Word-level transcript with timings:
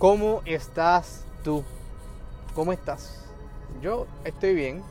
¿Cómo 0.00 0.40
estás 0.46 1.26
tú? 1.44 1.62
¿Cómo 2.54 2.72
estás? 2.72 3.22
Yo 3.82 4.06
estoy 4.24 4.54
bien, 4.54 4.82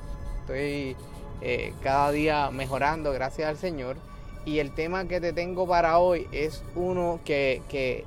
estoy 0.41 0.95
eh, 1.41 1.73
cada 1.81 2.11
día 2.11 2.51
mejorando, 2.51 3.11
gracias 3.11 3.49
al 3.49 3.57
Señor. 3.57 3.97
Y 4.45 4.59
el 4.59 4.71
tema 4.75 5.05
que 5.05 5.19
te 5.19 5.33
tengo 5.33 5.67
para 5.67 5.97
hoy 5.97 6.27
es 6.31 6.61
uno 6.75 7.19
que, 7.25 7.63
que 7.69 8.05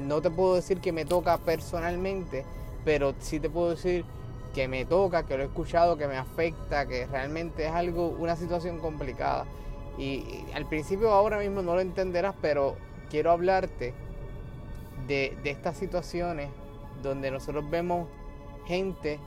no 0.00 0.20
te 0.20 0.32
puedo 0.32 0.56
decir 0.56 0.80
que 0.80 0.90
me 0.90 1.04
toca 1.04 1.38
personalmente, 1.38 2.44
pero 2.84 3.14
sí 3.20 3.38
te 3.38 3.48
puedo 3.48 3.70
decir 3.70 4.04
que 4.52 4.66
me 4.66 4.84
toca, 4.84 5.24
que 5.24 5.36
lo 5.36 5.44
he 5.44 5.46
escuchado, 5.46 5.96
que 5.96 6.08
me 6.08 6.16
afecta, 6.16 6.88
que 6.88 7.06
realmente 7.06 7.66
es 7.66 7.72
algo, 7.72 8.08
una 8.18 8.34
situación 8.34 8.80
complicada. 8.80 9.46
Y, 9.96 10.44
al 10.54 10.66
principio 10.66 11.12
ahora 11.12 11.38
mismo 11.38 11.62
no 11.62 11.76
lo 11.76 11.80
entenderás, 11.80 12.34
pero 12.42 12.74
quiero 13.10 13.30
hablarte 13.30 13.94
de, 15.06 15.36
estas 15.44 15.76
situaciones 15.76 16.50
donde 17.02 17.30
nosotros 17.30 17.68
vemos 17.68 18.08
gente 18.66 19.18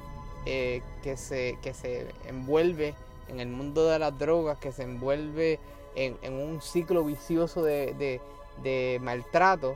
eh, 0.45 0.81
que, 1.03 1.17
se, 1.17 1.57
que 1.61 1.73
se 1.73 2.07
envuelve 2.27 2.93
en 3.27 3.39
el 3.39 3.47
mundo 3.47 3.87
de 3.87 3.99
las 3.99 4.17
drogas, 4.17 4.57
que 4.59 4.71
se 4.71 4.83
envuelve 4.83 5.59
en, 5.95 6.33
un 6.33 6.61
ciclo 6.61 7.03
vicioso 7.03 7.63
de, 7.63 8.21
de 8.63 8.99
maltrato 9.01 9.75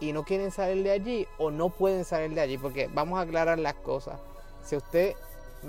y 0.00 0.12
no 0.12 0.24
quieren 0.24 0.50
salir 0.50 0.82
de 0.82 0.90
allí 0.90 1.28
o 1.38 1.50
no 1.50 1.68
pueden 1.68 2.04
salir 2.04 2.34
de 2.34 2.40
allí, 2.40 2.58
porque 2.58 2.88
vamos 2.92 3.18
a 3.18 3.22
aclarar 3.22 3.58
las 3.58 3.74
cosas. 3.74 4.18
Si 4.64 4.76
usted, 4.76 5.14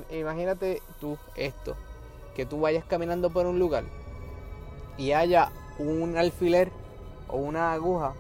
imagínate 0.10 0.82
tú 1.00 1.18
esto, 1.36 1.76
que 2.36 2.46
tú 2.46 2.60
vayas 2.62 2.86
caminando 2.86 3.30
por 3.30 3.46
un 3.46 3.60
lugar 3.60 3.84
y 4.98 5.12
haya 5.12 5.52
un 5.80 6.18
alfiler 6.18 6.72
o 7.28 7.38
una 7.38 7.74
aguja 7.74 8.14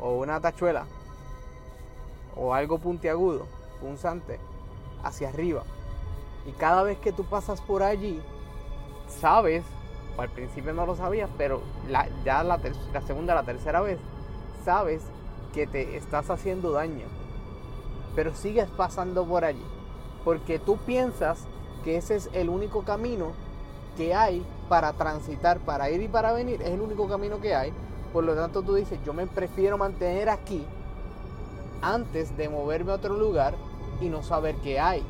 o 0.00 0.12
una 0.14 0.40
tachuela 0.40 0.86
o 2.36 2.54
algo 2.54 2.78
puntiagudo, 2.78 3.46
punzante, 3.80 4.38
hacia 5.02 5.28
arriba. 5.28 5.62
Y 6.46 6.52
cada 6.52 6.82
vez 6.82 6.98
que 6.98 7.12
tú 7.12 7.24
pasas 7.24 7.60
por 7.60 7.82
allí, 7.82 8.20
sabes, 9.08 9.64
o 10.16 10.22
al 10.22 10.30
principio 10.30 10.72
no 10.72 10.86
lo 10.86 10.96
sabías, 10.96 11.28
pero 11.36 11.60
ya 12.24 12.42
la, 12.42 12.58
la 12.92 13.02
segunda, 13.02 13.34
la 13.34 13.42
tercera 13.42 13.80
vez, 13.80 13.98
sabes 14.64 15.02
que 15.52 15.66
te 15.66 15.96
estás 15.96 16.30
haciendo 16.30 16.72
daño. 16.72 17.06
Pero 18.14 18.34
sigues 18.34 18.68
pasando 18.70 19.24
por 19.24 19.44
allí. 19.44 19.64
Porque 20.24 20.58
tú 20.58 20.76
piensas 20.78 21.46
que 21.84 21.96
ese 21.96 22.16
es 22.16 22.30
el 22.32 22.48
único 22.48 22.82
camino 22.82 23.32
que 23.96 24.14
hay 24.14 24.44
para 24.68 24.92
transitar, 24.92 25.58
para 25.60 25.90
ir 25.90 26.02
y 26.02 26.08
para 26.08 26.32
venir. 26.32 26.60
Es 26.62 26.70
el 26.70 26.80
único 26.80 27.08
camino 27.08 27.40
que 27.40 27.54
hay. 27.54 27.72
Por 28.12 28.24
lo 28.24 28.34
tanto 28.34 28.62
tú 28.62 28.74
dices, 28.74 28.98
yo 29.04 29.12
me 29.12 29.26
prefiero 29.26 29.78
mantener 29.78 30.28
aquí 30.28 30.64
antes 31.82 32.36
de 32.36 32.48
moverme 32.48 32.92
a 32.92 32.96
otro 32.96 33.16
lugar 33.16 33.54
y 34.00 34.08
no 34.08 34.22
saber 34.22 34.56
qué 34.56 34.80
hay. 34.80 35.02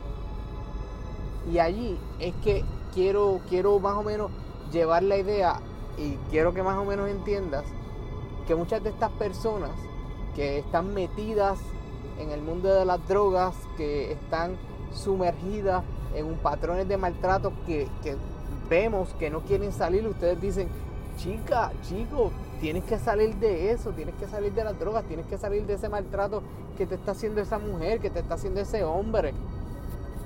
Y 1.51 1.59
allí 1.59 1.99
es 2.19 2.35
que 2.45 2.65
quiero, 2.95 3.41
quiero 3.49 3.79
más 3.79 3.97
o 3.97 4.03
menos 4.03 4.31
llevar 4.71 5.03
la 5.03 5.17
idea 5.17 5.61
y 5.97 6.17
quiero 6.31 6.53
que 6.55 6.63
más 6.63 6.79
o 6.79 6.85
menos 6.85 7.09
entiendas 7.09 7.65
que 8.47 8.55
muchas 8.55 8.83
de 8.83 8.91
estas 8.91 9.11
personas 9.13 9.71
que 10.35 10.59
están 10.59 10.93
metidas 10.95 11.59
en 12.19 12.31
el 12.31 12.43
mundo 12.43 12.73
de 12.73 12.85
las 12.85 13.07
drogas, 13.09 13.55
que 13.77 14.13
están 14.13 14.57
sumergidas 14.93 15.83
en 16.15 16.27
un 16.27 16.37
patrones 16.37 16.89
de 16.89 16.97
maltrato 16.97 17.53
que, 17.67 17.89
vemos 18.69 19.09
que 19.19 19.31
no 19.31 19.41
quieren 19.41 19.73
salir, 19.73 20.07
ustedes 20.07 20.41
dicen, 20.41 20.69
chica, 21.17 21.73
chico, 21.89 22.31
tienes 22.61 22.85
que 22.85 22.99
salir 22.99 23.35
de 23.37 23.73
eso, 23.73 23.91
tienes 23.91 24.15
que 24.17 24.29
salir 24.29 24.53
de 24.53 24.65
las 24.65 24.79
drogas, 24.79 25.05
tienes 25.05 25.27
que 25.27 25.39
salir 25.39 25.67
de 25.67 25.75
ese 25.75 25.89
maltrato 25.89 26.43
que 26.77 26.87
te 26.87 26.95
está 26.95 27.13
haciendo 27.13 27.41
esa 27.41 27.59
mujer, 27.59 28.01
que 28.01 28.11
te 28.11 28.21
está 28.21 28.35
haciendo 28.35 28.61
ese 28.61 28.85
hombre. 28.85 29.33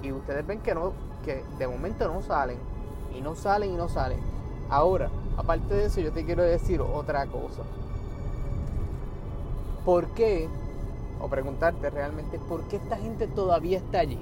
Y 0.02 0.12
ustedes 0.12 0.46
ven 0.46 0.60
que 0.60 0.74
no, 0.74 0.92
que 1.24 1.44
de 1.58 1.68
momento 1.68 2.12
no 2.12 2.22
salen, 2.22 2.58
y 3.16 3.20
no 3.20 3.36
salen 3.36 3.72
y 3.72 3.76
no 3.76 3.88
salen. 3.88 4.18
Ahora, 4.68 5.10
aparte 5.36 5.74
de 5.74 5.86
eso, 5.86 6.00
yo 6.00 6.12
te 6.12 6.24
quiero 6.24 6.42
decir 6.42 6.80
otra 6.80 7.26
cosa. 7.26 7.62
¿Por 9.84 10.08
qué? 10.08 10.48
O 11.20 11.28
preguntarte 11.28 11.88
realmente, 11.90 12.38
¿por 12.38 12.62
qué 12.64 12.76
esta 12.76 12.96
gente 12.96 13.28
todavía 13.28 13.78
está 13.78 14.00
allí? 14.00 14.18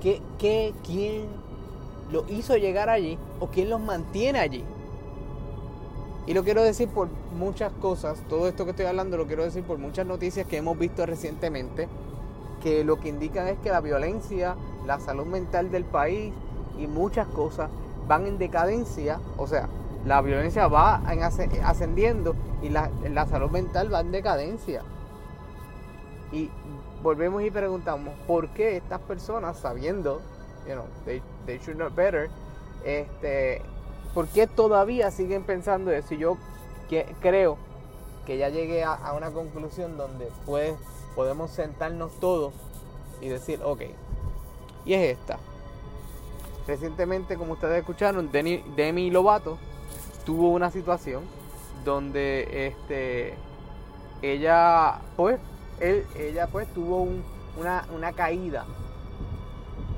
¿Qué, 0.00 0.20
qué, 0.38 0.74
¿Quién 0.84 1.26
lo 2.10 2.24
hizo 2.28 2.56
llegar 2.56 2.88
allí 2.88 3.18
o 3.38 3.46
quién 3.46 3.70
los 3.70 3.80
mantiene 3.80 4.40
allí? 4.40 4.64
Y 6.28 6.34
lo 6.34 6.44
quiero 6.44 6.62
decir 6.62 6.90
por 6.90 7.08
muchas 7.38 7.72
cosas, 7.72 8.20
todo 8.28 8.48
esto 8.48 8.66
que 8.66 8.72
estoy 8.72 8.84
hablando 8.84 9.16
lo 9.16 9.26
quiero 9.26 9.44
decir 9.44 9.64
por 9.64 9.78
muchas 9.78 10.06
noticias 10.06 10.46
que 10.46 10.58
hemos 10.58 10.78
visto 10.78 11.06
recientemente, 11.06 11.88
que 12.62 12.84
lo 12.84 13.00
que 13.00 13.08
indican 13.08 13.48
es 13.48 13.58
que 13.60 13.70
la 13.70 13.80
violencia, 13.80 14.54
la 14.86 15.00
salud 15.00 15.24
mental 15.24 15.70
del 15.70 15.86
país 15.86 16.34
y 16.78 16.86
muchas 16.86 17.26
cosas 17.28 17.70
van 18.06 18.26
en 18.26 18.36
decadencia, 18.36 19.20
o 19.38 19.46
sea, 19.46 19.70
la 20.04 20.20
violencia 20.20 20.68
va 20.68 20.96
ascendiendo 21.64 22.36
y 22.60 22.68
la, 22.68 23.26
salud 23.26 23.50
mental 23.50 23.90
va 23.90 24.00
en 24.00 24.12
decadencia. 24.12 24.82
Y 26.30 26.50
volvemos 27.02 27.42
y 27.42 27.50
preguntamos, 27.50 28.12
¿por 28.26 28.48
qué 28.50 28.76
estas 28.76 29.00
personas, 29.00 29.58
sabiendo, 29.60 30.20
you 30.66 30.74
know, 30.74 30.84
they, 31.06 31.22
should 31.58 31.76
know 31.76 31.88
better, 31.88 32.28
este, 32.84 33.62
¿por 34.14 34.28
qué 34.28 34.46
todavía 34.46 35.10
siguen 35.10 35.44
pensando 35.44 35.90
eso? 35.90 36.14
Y 36.14 36.18
yo 36.18 36.36
creo 37.20 37.58
que 38.26 38.38
ya 38.38 38.48
llegué 38.48 38.84
a, 38.84 39.12
una 39.16 39.30
conclusión 39.30 39.96
donde 39.96 40.30
pues, 40.46 40.74
podemos 41.14 41.50
sentarnos 41.50 42.12
todos 42.20 42.52
y 43.20 43.28
decir, 43.28 43.60
ok, 43.62 43.82
y 44.84 44.94
es 44.94 45.18
esta. 45.18 45.38
Recientemente, 46.66 47.36
como 47.36 47.54
ustedes 47.54 47.78
escucharon, 47.78 48.30
Demi 48.30 49.10
Lovato 49.10 49.58
tuvo 50.26 50.50
una 50.50 50.70
situación 50.70 51.24
donde 51.84 52.66
este 52.66 53.34
ella 54.20 55.00
pues 55.16 55.38
él, 55.80 56.04
ella 56.18 56.48
pues 56.48 56.68
tuvo 56.74 57.06
una, 57.56 58.12
caída 58.12 58.66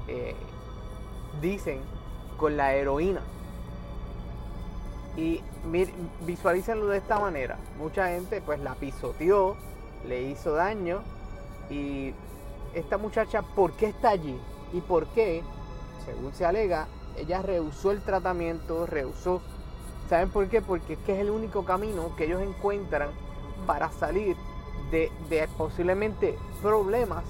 eh, 0.07 0.37
dicen 1.41 1.81
con 2.37 2.57
la 2.57 2.75
heroína 2.75 3.23
y 5.21 5.43
visualícenlo 6.27 6.87
de 6.87 6.99
esta 6.99 7.21
manera 7.21 7.59
mucha 7.79 8.09
gente 8.09 8.41
pues 8.41 8.59
la 8.61 8.75
pisoteó 8.75 9.55
le 10.09 10.23
hizo 10.23 10.53
daño 10.53 11.03
y 11.69 12.15
esta 12.75 12.97
muchacha 12.97 13.43
¿por 13.43 13.73
qué 13.73 13.87
está 13.87 14.11
allí? 14.11 14.39
y 14.73 14.81
por 14.81 15.07
qué 15.09 15.43
según 16.07 16.33
se 16.33 16.47
alega 16.47 16.87
ella 17.19 17.43
rehusó 17.43 17.91
el 17.91 18.01
tratamiento 18.01 18.87
rehusó 18.87 19.43
¿Saben 20.11 20.29
por 20.29 20.49
qué? 20.49 20.61
Porque 20.61 20.95
es 20.95 20.99
que 21.07 21.15
es 21.15 21.21
el 21.21 21.31
único 21.31 21.65
camino 21.65 22.17
que 22.17 22.25
ellos 22.25 22.43
encuentran 22.43 23.11
para 23.65 23.93
salir 23.93 24.37
de, 24.91 25.09
posiblemente 25.57 26.37
problemas 26.61 27.23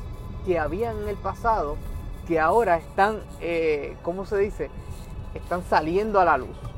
que 0.47 0.59
habían 0.59 0.97
en 1.03 1.09
el 1.09 1.17
pasado 1.17 1.77
que 2.27 2.41
ahora 2.41 2.79
están, 2.79 3.21
eh, 3.43 3.99
¿cómo 4.03 4.25
se 4.25 4.39
dice? 4.39 4.71
Están 5.35 5.63
saliendo 5.69 6.21
a 6.21 6.25
la 6.25 6.39
luz. 6.39 6.70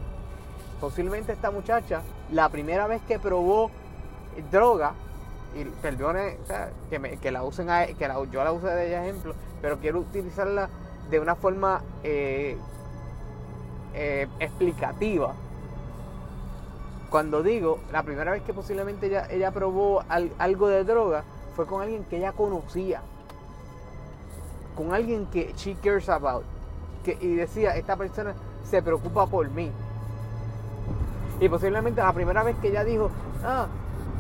Posiblemente 0.82 1.32
esta 1.32 1.53
muchacha, 1.53 2.03
la 2.32 2.48
primera 2.48 2.88
vez 2.88 3.00
que 3.06 3.20
probó 3.20 3.70
droga, 4.50 4.94
y 5.54 5.65
perdone 5.81 6.38
que, 7.20 7.31
la 7.31 7.44
usen 7.44 7.69
que 7.97 8.10
yo 8.32 8.43
la 8.43 8.50
use 8.53 8.66
de 8.66 8.98
ejemplo, 8.98 9.32
pero 9.60 9.78
quiero 9.78 10.00
utilizarla 10.00 10.69
de 11.09 11.21
una 11.21 11.37
forma 11.37 11.82
eh, 12.03 12.56
eh, 13.94 14.26
explicativa 14.41 15.34
cuando 17.10 17.44
digo, 17.44 17.78
la 17.92 18.03
primera 18.03 18.32
vez 18.32 18.42
que 18.42 18.53
posiblemente 18.53 19.06
ella, 19.06 19.28
ella 19.31 19.53
probó 19.53 20.03
algo 20.09 20.66
de 20.66 20.82
droga 20.82 21.22
fue 21.54 21.65
con 21.65 21.82
alguien 21.82 22.04
que 22.04 22.16
ella 22.16 22.33
conocía. 22.33 23.03
Con 24.74 24.95
alguien 24.95 25.27
que 25.27 25.53
she 25.54 25.74
cares 25.74 26.09
about. 26.09 26.42
Que, 27.04 27.18
y 27.21 27.34
decía, 27.34 27.77
esta 27.77 27.97
persona 27.97 28.34
se 28.65 28.83
preocupa 28.83 29.27
por 29.27 29.48
mí. 29.51 29.71
Y 31.42 31.48
posiblemente 31.48 32.00
la 32.00 32.12
primera 32.12 32.44
vez 32.44 32.56
que 32.62 32.68
ella 32.68 32.84
dijo, 32.84 33.10
ah, 33.44 33.66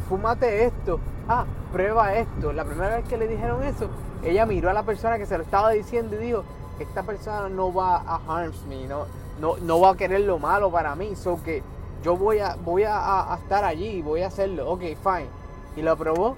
fúmate 0.08 0.64
esto, 0.64 0.98
ah, 1.28 1.44
prueba 1.70 2.16
esto. 2.16 2.52
La 2.52 2.64
primera 2.64 2.96
vez 2.96 3.06
que 3.06 3.16
le 3.16 3.28
dijeron 3.28 3.62
eso, 3.62 3.86
ella 4.24 4.44
miró 4.44 4.70
a 4.70 4.72
la 4.72 4.82
persona 4.82 5.18
que 5.18 5.26
se 5.26 5.38
lo 5.38 5.44
estaba 5.44 5.70
diciendo 5.70 6.16
y 6.16 6.18
dijo, 6.18 6.42
esta 6.80 7.04
persona 7.04 7.48
no 7.48 7.72
va 7.72 7.98
a 7.98 8.20
harm 8.26 8.52
me, 8.68 8.88
no, 8.88 9.06
no, 9.40 9.56
no 9.58 9.78
va 9.78 9.90
a 9.90 9.96
querer 9.96 10.22
lo 10.22 10.40
malo 10.40 10.72
para 10.72 10.96
mí. 10.96 11.14
So 11.14 11.40
que 11.44 11.62
yo 12.02 12.16
voy 12.16 12.40
a, 12.40 12.56
voy 12.56 12.82
a, 12.88 13.38
estar 13.40 13.64
allí, 13.64 14.02
voy 14.02 14.22
a 14.22 14.26
hacerlo, 14.26 14.68
ok, 14.68 14.80
fine. 14.80 15.28
Y 15.76 15.82
lo 15.82 15.96
probó. 15.96 16.36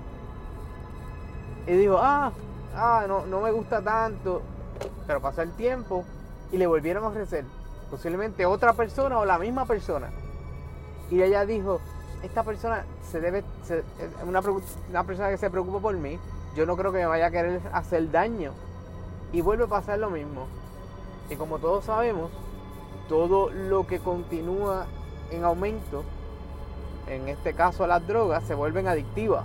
Y 1.66 1.72
dijo, 1.76 1.96
ah, 1.98 2.30
ah, 2.76 3.06
no, 3.08 3.24
no 3.24 3.40
me 3.40 3.52
gusta 3.52 3.80
tanto. 3.80 4.42
Pero 5.06 5.22
pasó 5.22 5.40
el 5.40 5.52
tiempo 5.52 6.04
y 6.52 6.58
le 6.58 6.66
volvieron 6.66 7.04
a 7.04 7.08
ofrecer 7.08 7.46
posiblemente 7.90 8.44
otra 8.44 8.74
persona 8.74 9.18
o 9.18 9.24
la 9.24 9.38
misma 9.38 9.64
persona. 9.64 10.10
Y 11.10 11.22
ella 11.22 11.44
dijo, 11.44 11.80
esta 12.22 12.42
persona 12.42 12.84
se 13.10 13.20
debe, 13.20 13.44
una, 14.26 14.40
una 14.90 15.04
persona 15.04 15.30
que 15.30 15.38
se 15.38 15.50
preocupa 15.50 15.80
por 15.80 15.96
mí, 15.96 16.18
yo 16.56 16.66
no 16.66 16.76
creo 16.76 16.92
que 16.92 16.98
me 16.98 17.06
vaya 17.06 17.26
a 17.26 17.30
querer 17.30 17.60
hacer 17.72 18.10
daño. 18.10 18.52
Y 19.32 19.40
vuelve 19.40 19.64
a 19.64 19.68
pasar 19.68 19.98
lo 19.98 20.10
mismo. 20.10 20.46
Y 21.28 21.36
como 21.36 21.58
todos 21.58 21.84
sabemos, 21.84 22.30
todo 23.08 23.50
lo 23.50 23.86
que 23.86 23.98
continúa 23.98 24.86
en 25.30 25.44
aumento, 25.44 26.04
en 27.08 27.28
este 27.28 27.54
caso 27.54 27.86
las 27.86 28.06
drogas, 28.06 28.44
se 28.44 28.54
vuelven 28.54 28.88
adictivas. 28.88 29.44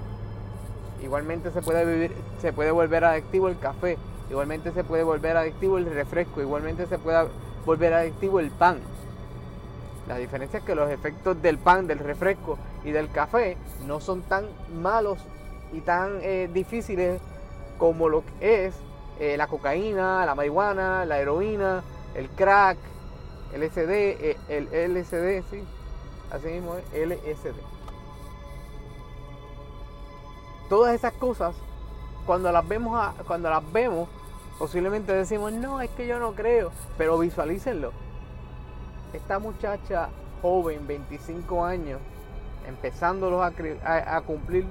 Igualmente 1.02 1.52
se 1.52 1.62
puede 1.62 1.86
vivir, 1.86 2.16
se 2.42 2.54
puede 2.54 2.72
volver 2.72 3.06
adictivo 3.06 3.48
el 3.48 3.58
café, 3.58 3.98
igualmente 4.30 4.72
se 4.72 4.84
puede 4.84 5.04
volver 5.04 5.38
adictivo 5.38 5.78
el 5.78 5.86
refresco, 5.86 6.42
igualmente 6.42 6.86
se 6.88 6.98
puede 6.98 7.28
volver 7.66 7.94
adictivo 7.94 8.40
el 8.40 8.52
pan. 8.52 8.80
La 10.10 10.18
diferencia 10.18 10.58
es 10.58 10.66
que 10.66 10.74
los 10.74 10.90
efectos 10.90 11.40
del 11.40 11.60
pan, 11.60 11.86
del 11.86 12.00
refresco 12.00 12.58
y 12.84 12.92
del 12.92 13.12
café 13.12 13.58
no 13.86 14.00
son 14.00 14.24
tan 14.24 14.48
malos 14.82 15.20
y 15.72 15.82
tan 15.82 16.18
eh, 16.24 16.50
difíciles 16.52 17.22
como 17.78 18.10
lo 18.10 18.24
que 18.26 18.66
es 18.66 18.74
eh, 19.20 19.38
la 19.38 19.46
cocaína, 19.46 20.26
la 20.26 20.34
marihuana, 20.34 21.06
la 21.06 21.20
heroína, 21.20 21.84
el 22.16 22.28
crack, 22.30 22.80
el 23.54 23.62
LSD, 23.62 23.92
eh, 23.92 24.38
el 24.50 24.96
LSD, 24.96 25.48
sí, 25.52 25.64
así 26.32 26.48
mismo 26.48 26.76
es 26.76 27.08
LSD. 27.08 27.54
Todas 30.70 30.96
esas 30.96 31.14
cosas, 31.14 31.56
cuando 32.26 32.52
las 32.52 32.68
vemos, 32.68 33.14
cuando 33.28 33.52
las 33.52 33.72
vemos, 33.72 34.10
posiblemente 34.58 35.14
decimos, 35.14 35.52
no, 35.52 35.82
es 35.82 35.92
que 35.92 36.08
yo 36.08 36.18
no 36.18 36.34
creo, 36.34 36.72
pero 36.98 37.20
visualícenlo. 37.20 38.09
Esta 39.14 39.40
muchacha 39.40 40.10
joven, 40.42 40.86
25 40.88 41.66
años, 41.66 42.00
empezándolos 42.68 43.42
a 43.44 44.22
cumplir 44.22 44.66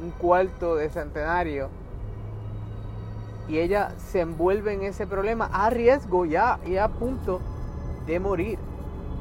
un 0.00 0.10
cuarto 0.12 0.76
de 0.76 0.88
centenario 0.88 1.68
y 3.50 3.58
ella 3.58 3.92
se 3.98 4.20
envuelve 4.20 4.72
en 4.72 4.84
ese 4.84 5.08
problema 5.08 5.50
a 5.52 5.70
riesgo 5.70 6.24
ya 6.24 6.60
y 6.64 6.76
a 6.76 6.86
punto 6.86 7.40
de 8.06 8.20
morir. 8.20 8.58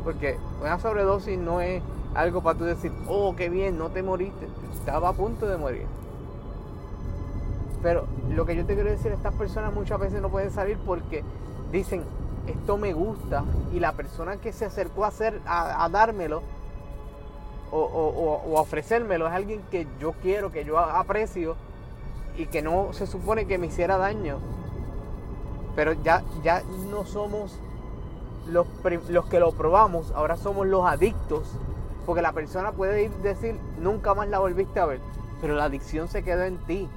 Porque 0.03 0.37
una 0.61 0.79
sobredosis 0.79 1.37
no 1.37 1.61
es 1.61 1.81
algo 2.13 2.43
para 2.43 2.57
tú 2.57 2.65
decir, 2.65 2.91
oh, 3.07 3.35
qué 3.35 3.49
bien, 3.49 3.79
no 3.79 3.89
te 3.89 4.03
moriste. 4.03 4.47
Estaba 4.73 5.09
a 5.09 5.13
punto 5.13 5.47
de 5.47 5.57
morir. 5.57 5.85
Pero 7.81 8.05
lo 8.29 8.45
que 8.45 8.55
yo 8.55 8.65
te 8.65 8.75
quiero 8.75 8.91
decir, 8.91 9.11
estas 9.11 9.33
personas 9.33 9.73
muchas 9.73 9.99
veces 9.99 10.21
no 10.21 10.29
pueden 10.29 10.51
salir 10.51 10.77
porque 10.85 11.23
dicen, 11.71 12.03
esto 12.49 12.77
me 12.77 12.93
gusta. 12.93 13.43
Y 13.73 13.79
la 13.79 13.93
persona 13.93 14.37
que 14.37 14.51
se 14.53 14.65
acercó 14.65 15.05
a, 15.05 15.09
hacer, 15.09 15.41
a 15.45 15.87
dármelo, 15.89 16.41
o, 17.71 18.59
ofrecérmelo 18.59 19.27
es 19.27 19.33
alguien 19.33 19.61
que 19.69 19.87
yo 19.99 20.13
quiero, 20.21 20.51
que 20.51 20.65
yo 20.65 20.79
aprecio 20.79 21.55
y 22.37 22.45
que 22.47 22.61
no 22.61 22.93
se 22.93 23.07
supone 23.07 23.45
que 23.45 23.57
me 23.57 23.67
hiciera 23.67 23.97
daño. 23.97 24.37
Pero 25.75 25.93
ya, 25.93 26.23
ya 26.43 26.63
no 26.91 27.05
somos 27.05 27.59
los, 28.47 28.67
los 29.09 29.25
que 29.25 29.39
lo 29.39 29.51
probamos, 29.51 30.11
ahora 30.11 30.37
somos 30.37 30.67
los 30.67 30.85
adictos. 30.85 31.47
Porque 32.05 32.21
la 32.21 32.31
persona 32.31 32.71
puede 32.71 33.03
ir 33.03 33.11
decir, 33.17 33.55
nunca 33.79 34.13
más 34.15 34.27
la 34.29 34.39
volviste 34.39 34.79
a 34.79 34.85
ver, 34.85 34.99
pero 35.41 35.55
la 35.55 35.65
adicción 35.65 36.07
se 36.07 36.23
quedó 36.23 36.43
en 36.43 36.57
ti. 36.65 36.89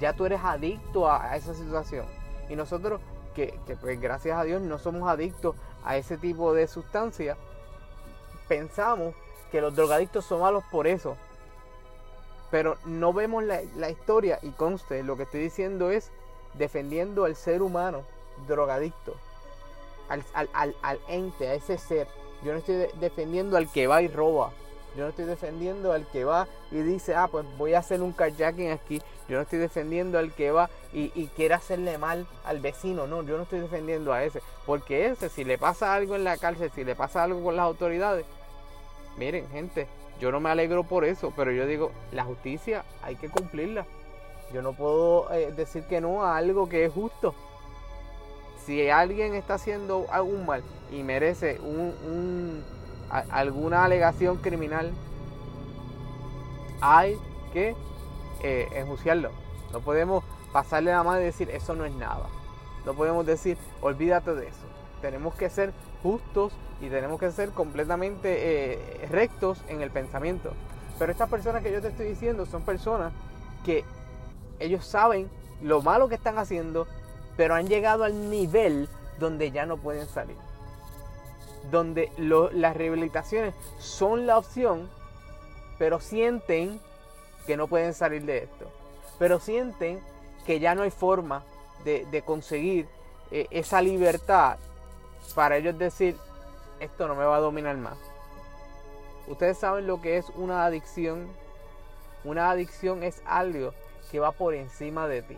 Ya 0.00 0.12
tú 0.12 0.26
eres 0.26 0.40
adicto 0.44 1.10
a, 1.10 1.36
esa 1.36 1.54
situación. 1.54 2.06
Y 2.48 2.56
nosotros, 2.56 3.00
que, 3.34 3.58
pues 3.80 4.00
gracias 4.00 4.38
a 4.38 4.44
Dios 4.44 4.62
no 4.62 4.78
somos 4.78 5.08
adictos 5.08 5.54
a 5.84 5.96
ese 5.96 6.16
tipo 6.16 6.54
de 6.54 6.66
sustancias, 6.66 7.36
pensamos 8.48 9.14
que 9.50 9.60
los 9.60 9.74
drogadictos 9.74 10.24
son 10.24 10.40
malos 10.40 10.64
por 10.70 10.86
eso. 10.86 11.16
Pero 12.50 12.76
no 12.84 13.12
vemos 13.12 13.42
la, 13.44 13.90
historia 13.90 14.38
y 14.42 14.50
conste, 14.50 15.02
lo 15.02 15.16
que 15.16 15.24
estoy 15.24 15.40
diciendo 15.40 15.90
es 15.90 16.10
defendiendo 16.54 17.24
al 17.24 17.34
ser 17.34 17.62
humano 17.62 18.02
drogadicto, 18.46 19.14
al, 20.08 20.24
al, 20.52 21.00
ente, 21.08 21.48
a 21.48 21.54
ese 21.54 21.78
ser. 21.78 22.06
Yo 22.44 22.52
no 22.52 22.58
estoy 22.58 22.86
defendiendo 23.00 23.56
al 23.56 23.70
que 23.70 23.86
va 23.86 24.02
y 24.02 24.08
roba. 24.08 24.52
Yo 24.96 25.02
no 25.02 25.08
estoy 25.08 25.24
defendiendo 25.24 25.92
al 25.92 26.06
que 26.06 26.24
va 26.24 26.46
y 26.70 26.76
dice, 26.76 27.16
ah, 27.16 27.26
pues 27.28 27.44
voy 27.58 27.74
a 27.74 27.80
hacer 27.80 28.00
un 28.02 28.12
carjacking 28.12 28.70
aquí. 28.70 29.02
Yo 29.28 29.36
no 29.36 29.42
estoy 29.42 29.58
defendiendo 29.58 30.18
al 30.18 30.32
que 30.32 30.50
va 30.50 30.68
y, 30.92 31.10
y, 31.14 31.28
quiere 31.34 31.54
hacerle 31.54 31.96
mal 31.96 32.26
al 32.44 32.60
vecino. 32.60 33.06
No, 33.06 33.22
yo 33.22 33.36
no 33.36 33.44
estoy 33.44 33.60
defendiendo 33.60 34.12
a 34.12 34.22
ese. 34.22 34.42
Porque 34.66 35.06
ese, 35.06 35.30
si 35.30 35.44
le 35.44 35.56
pasa 35.56 35.94
algo 35.94 36.14
en 36.14 36.24
la 36.24 36.36
cárcel, 36.36 36.70
si 36.74 36.84
le 36.84 36.94
pasa 36.94 37.22
algo 37.22 37.42
con 37.42 37.56
las 37.56 37.64
autoridades, 37.64 38.26
miren 39.16 39.48
gente, 39.48 39.88
yo 40.20 40.30
no 40.30 40.40
me 40.40 40.50
alegro 40.50 40.84
por 40.84 41.04
eso, 41.04 41.32
pero 41.34 41.52
yo 41.52 41.66
digo, 41.66 41.90
la 42.12 42.24
justicia 42.24 42.84
hay 43.02 43.16
que 43.16 43.28
cumplirla. 43.28 43.86
Yo 44.52 44.62
no 44.62 44.72
puedo 44.74 45.32
eh, 45.32 45.52
decir 45.52 45.84
que 45.84 46.00
no 46.00 46.22
a 46.22 46.36
algo 46.36 46.68
que 46.68 46.84
es 46.84 46.92
justo. 46.92 47.34
Si 48.64 48.88
alguien 48.88 49.34
está 49.34 49.54
haciendo 49.54 50.06
algún 50.10 50.46
mal 50.46 50.62
y 50.90 51.02
merece 51.02 51.58
un, 51.60 52.64
alguna 53.10 53.84
alegación 53.84 54.36
criminal, 54.36 54.92
hay 56.80 57.18
que 57.52 57.74
eh, 58.42 58.68
enjuiciarlo. 58.74 59.30
No 59.72 59.80
podemos 59.80 60.24
pasarle 60.52 60.92
la 60.92 61.02
mano 61.02 61.20
y 61.20 61.24
decir, 61.24 61.50
eso 61.50 61.74
no 61.74 61.84
es 61.84 61.94
nada. 61.94 62.26
No 62.84 62.94
podemos 62.94 63.26
decir, 63.26 63.56
olvídate 63.80 64.34
de 64.34 64.48
eso. 64.48 64.66
Tenemos 65.00 65.34
que 65.34 65.50
ser 65.50 65.72
justos 66.02 66.52
y 66.80 66.88
tenemos 66.88 67.18
que 67.18 67.30
ser 67.30 67.50
completamente 67.50 68.72
eh, 68.72 69.08
rectos 69.10 69.62
en 69.68 69.82
el 69.82 69.90
pensamiento. 69.90 70.52
Pero 70.98 71.12
estas 71.12 71.28
personas 71.28 71.62
que 71.62 71.72
yo 71.72 71.80
te 71.80 71.88
estoy 71.88 72.06
diciendo 72.06 72.46
son 72.46 72.62
personas 72.62 73.12
que 73.64 73.84
ellos 74.60 74.84
saben 74.84 75.28
lo 75.62 75.82
malo 75.82 76.08
que 76.08 76.14
están 76.14 76.38
haciendo, 76.38 76.86
pero 77.36 77.54
han 77.54 77.66
llegado 77.66 78.04
al 78.04 78.30
nivel 78.30 78.88
donde 79.18 79.50
ya 79.50 79.66
no 79.66 79.76
pueden 79.76 80.06
salir. 80.06 80.36
Donde 81.70 82.12
las 82.18 82.76
rehabilitaciones 82.76 83.54
son 83.78 84.26
la 84.26 84.38
opción, 84.38 84.88
pero 85.78 86.00
sienten 86.00 86.80
que 87.46 87.56
no 87.56 87.66
pueden 87.66 87.94
salir 87.94 88.24
de 88.24 88.38
esto. 88.44 88.70
Pero 89.18 89.38
sienten 89.38 90.00
que 90.46 90.60
ya 90.60 90.74
no 90.74 90.82
hay 90.82 90.90
forma 90.90 91.44
de, 91.84 92.22
conseguir 92.24 92.88
eh, 93.30 93.46
esa 93.50 93.82
libertad 93.82 94.56
para 95.34 95.56
ellos 95.56 95.78
decir, 95.78 96.16
esto 96.80 97.08
no 97.08 97.14
me 97.14 97.24
va 97.24 97.36
a 97.36 97.40
dominar 97.40 97.76
más. 97.76 97.98
Ustedes 99.26 99.58
saben 99.58 99.86
lo 99.86 100.00
que 100.00 100.18
es 100.18 100.26
una 100.36 100.64
adicción. 100.64 101.28
Una 102.24 102.50
adicción 102.50 103.02
es 103.02 103.22
algo 103.26 103.72
que 104.10 104.20
va 104.20 104.32
por 104.32 104.54
encima 104.54 105.08
de 105.08 105.22
ti. 105.22 105.36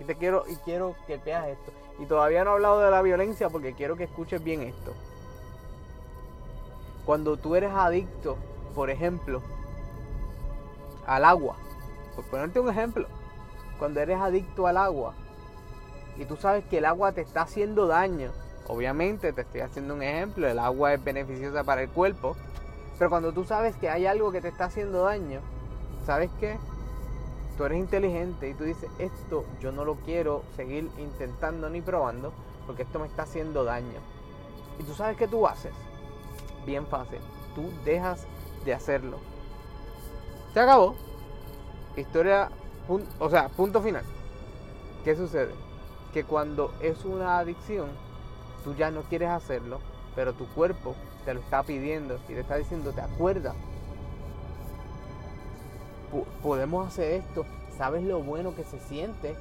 Y 0.00 0.04
te 0.04 0.14
quiero 0.14 0.44
y 0.48 0.56
quiero 0.56 0.96
que 1.06 1.16
veas 1.18 1.48
esto. 1.48 1.72
Y 1.98 2.06
todavía 2.06 2.44
no 2.44 2.50
he 2.50 2.54
hablado 2.54 2.80
de 2.80 2.90
la 2.90 3.02
violencia 3.02 3.50
porque 3.50 3.74
quiero 3.74 3.96
que 3.96 4.04
escuches 4.04 4.42
bien 4.42 4.62
esto. 4.62 4.94
Cuando 7.04 7.36
tú 7.36 7.56
eres 7.56 7.72
adicto, 7.72 8.36
por 8.74 8.90
ejemplo, 8.90 9.42
al 11.14 11.24
agua, 11.24 11.56
por 12.14 12.24
ponerte 12.24 12.60
un 12.60 12.68
ejemplo, 12.68 13.06
cuando 13.78 14.00
eres 14.00 14.18
adicto 14.18 14.66
al 14.66 14.76
agua 14.76 15.14
y 16.16 16.24
tú 16.24 16.36
sabes 16.36 16.64
que 16.64 16.78
el 16.78 16.84
agua 16.84 17.12
te 17.12 17.20
está 17.20 17.42
haciendo 17.42 17.86
daño, 17.86 18.30
Obviamente, 18.72 19.32
te 19.32 19.40
estoy 19.40 19.62
haciendo 19.62 19.94
un 19.94 20.02
ejemplo, 20.04 20.46
el 20.46 20.60
agua 20.60 20.94
es 20.94 21.02
beneficiosa 21.02 21.64
para 21.64 21.82
el 21.82 21.88
cuerpo, 21.88 22.36
pero 22.98 23.10
cuando 23.10 23.32
tú 23.32 23.44
sabes 23.44 23.74
que 23.74 23.90
hay 23.90 24.06
algo 24.06 24.30
que 24.30 24.40
te 24.40 24.46
está 24.46 24.66
haciendo 24.66 25.02
daño, 25.02 25.40
¿sabes 26.06 26.30
qué? 26.38 26.56
Tú 27.58 27.64
eres 27.64 27.78
inteligente 27.78 28.48
y 28.48 28.54
tú 28.54 28.62
dices, 28.62 28.88
esto 29.00 29.44
yo 29.60 29.72
no 29.72 29.84
lo 29.84 29.96
quiero 29.96 30.44
seguir 30.54 30.88
intentando 30.98 31.68
ni 31.68 31.80
probando 31.80 32.32
porque 32.64 32.84
esto 32.84 33.00
me 33.00 33.08
está 33.08 33.24
haciendo 33.24 33.64
daño. 33.64 33.98
¿Y 34.78 34.84
tú 34.84 34.94
sabes 34.94 35.16
qué 35.16 35.26
tú 35.26 35.48
haces? 35.48 35.72
Bien 36.64 36.86
fácil, 36.86 37.18
tú 37.56 37.72
dejas 37.84 38.24
de 38.64 38.72
hacerlo. 38.72 39.18
Se 40.52 40.60
acabó. 40.60 40.94
Historia, 41.96 42.50
o 43.18 43.30
sea, 43.30 43.48
punto 43.48 43.80
final. 43.80 44.04
¿Qué 45.04 45.16
sucede? 45.16 45.54
Que 46.12 46.24
cuando 46.24 46.72
es 46.80 47.04
una 47.04 47.38
adicción, 47.38 47.88
tú 48.64 48.74
ya 48.74 48.90
no 48.90 49.02
quieres 49.02 49.30
hacerlo, 49.30 49.80
pero 50.14 50.32
tu 50.32 50.46
cuerpo 50.48 50.94
te 51.24 51.34
lo 51.34 51.40
está 51.40 51.62
pidiendo 51.62 52.18
y 52.28 52.34
te 52.34 52.40
está 52.40 52.56
diciendo, 52.56 52.92
¿te 52.92 53.00
acuerdas? 53.00 53.54
podemos 56.42 56.88
hacer 56.88 57.12
esto, 57.12 57.46
sabes 57.76 58.02
lo 58.02 58.20
bueno 58.20 58.54
que 58.54 58.64
se 58.64 58.80
siente, 58.80 59.36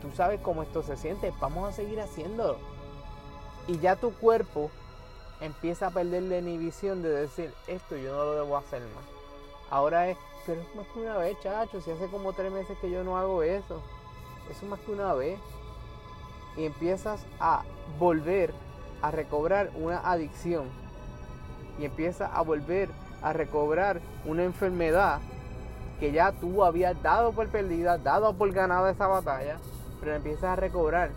tú 0.00 0.10
sabes 0.14 0.40
cómo 0.40 0.62
esto 0.62 0.82
se 0.82 0.96
siente, 0.96 1.32
vamos 1.40 1.68
a 1.68 1.72
seguir 1.72 2.00
haciéndolo. 2.00 2.56
Y 3.66 3.78
ya 3.78 3.96
tu 3.96 4.12
cuerpo 4.12 4.70
empieza 5.40 5.88
a 5.88 5.90
perder 5.90 6.22
la 6.24 6.38
inhibición 6.38 7.02
de 7.02 7.10
decir, 7.10 7.52
esto 7.66 7.96
yo 7.96 8.16
no 8.16 8.24
lo 8.24 8.32
debo 8.32 8.56
hacer 8.56 8.80
más. 8.80 9.04
Ahora 9.70 10.08
es, 10.08 10.16
pero 10.50 10.62
es 10.62 10.74
más 10.74 10.86
que 10.88 10.98
una 10.98 11.16
vez, 11.16 11.38
chacho, 11.38 11.80
si 11.80 11.92
hace 11.92 12.08
como 12.08 12.32
tres 12.32 12.50
meses 12.50 12.76
que 12.80 12.90
yo 12.90 13.04
no 13.04 13.16
hago 13.16 13.44
eso. 13.44 13.80
Eso 14.50 14.64
es 14.64 14.68
más 14.68 14.80
que 14.80 14.90
una 14.90 15.14
vez. 15.14 15.38
Y 16.56 16.64
empiezas 16.64 17.24
a 17.38 17.62
volver 18.00 18.52
a 19.00 19.12
recobrar 19.12 19.70
una 19.76 19.98
adicción. 19.98 20.64
Y 21.78 21.84
empiezas 21.84 22.32
a 22.34 22.42
volver 22.42 22.88
a 23.22 23.32
recobrar 23.32 24.00
una 24.24 24.42
enfermedad 24.42 25.20
que 26.00 26.10
ya 26.10 26.32
tú 26.32 26.64
habías 26.64 27.00
dado 27.00 27.30
por 27.30 27.46
perdida, 27.46 27.96
dado 27.98 28.34
por 28.34 28.50
ganada 28.50 28.90
esa 28.90 29.06
batalla, 29.06 29.58
pero 30.00 30.16
empiezas 30.16 30.44
a 30.44 30.56
recobrar 30.56 31.10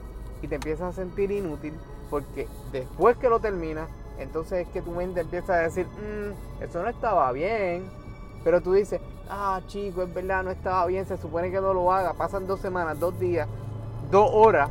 y 0.44 0.48
te 0.48 0.56
empiezas 0.56 0.94
a 0.94 1.02
sentir 1.02 1.32
inútil 1.32 1.74
porque 2.12 2.48
después 2.72 3.18
que 3.18 3.30
lo 3.30 3.40
terminas, 3.40 3.90
entonces 4.20 4.68
es 4.68 4.74
que 4.74 4.84
tu 4.84 4.92
mente 4.92 5.22
empieza 5.22 5.54
a 5.56 5.62
decir, 5.62 5.88
mm, 5.88 6.62
eso 6.64 6.84
no 6.84 6.90
estaba 6.90 7.32
bien, 7.32 7.90
pero 8.44 8.62
tú 8.62 8.74
dices, 8.74 9.00
ah 9.30 9.62
chico, 9.68 10.04
es 10.04 10.14
verdad, 10.14 10.44
no 10.44 10.52
estaba 10.52 10.86
bien, 10.86 11.06
se 11.06 11.18
supone 11.18 11.52
que 11.52 11.62
no 11.62 11.74
lo 11.74 11.92
haga, 11.92 12.14
pasan 12.14 12.48
dos 12.48 12.60
semanas, 12.60 13.00
dos 13.00 13.20
días, 13.20 13.48
dos 14.12 14.30
horas 14.32 14.70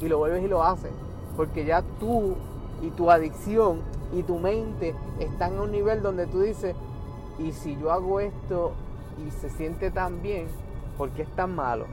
y 0.00 0.08
lo 0.08 0.18
vuelves 0.18 0.44
y 0.44 0.48
lo 0.48 0.62
haces, 0.62 0.92
porque 1.36 1.64
ya 1.64 1.82
tú 2.00 2.34
y 2.82 2.90
tu 2.90 3.10
adicción 3.10 3.80
y 4.12 4.22
tu 4.22 4.38
mente 4.38 4.94
están 5.20 5.58
a 5.58 5.62
un 5.62 5.72
nivel 5.72 6.02
donde 6.02 6.26
tú 6.26 6.40
dices, 6.40 6.74
y 7.38 7.52
si 7.52 7.78
yo 7.78 7.92
hago 7.92 8.20
esto 8.20 8.72
y 9.24 9.30
se 9.30 9.48
siente 9.50 9.90
tan 9.90 10.22
bien, 10.22 10.48
¿por 10.98 11.10
qué 11.10 11.22
es 11.22 11.30
tan 11.36 11.54
malo? 11.54 11.86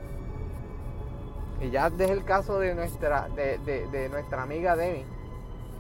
Y 1.61 1.71
ya 1.71 1.89
desde 1.89 2.13
el 2.13 2.23
caso 2.23 2.59
de 2.59 2.73
nuestra, 2.73 3.27
de, 3.35 4.09
nuestra 4.09 4.43
amiga 4.43 4.75
Demi. 4.75 5.03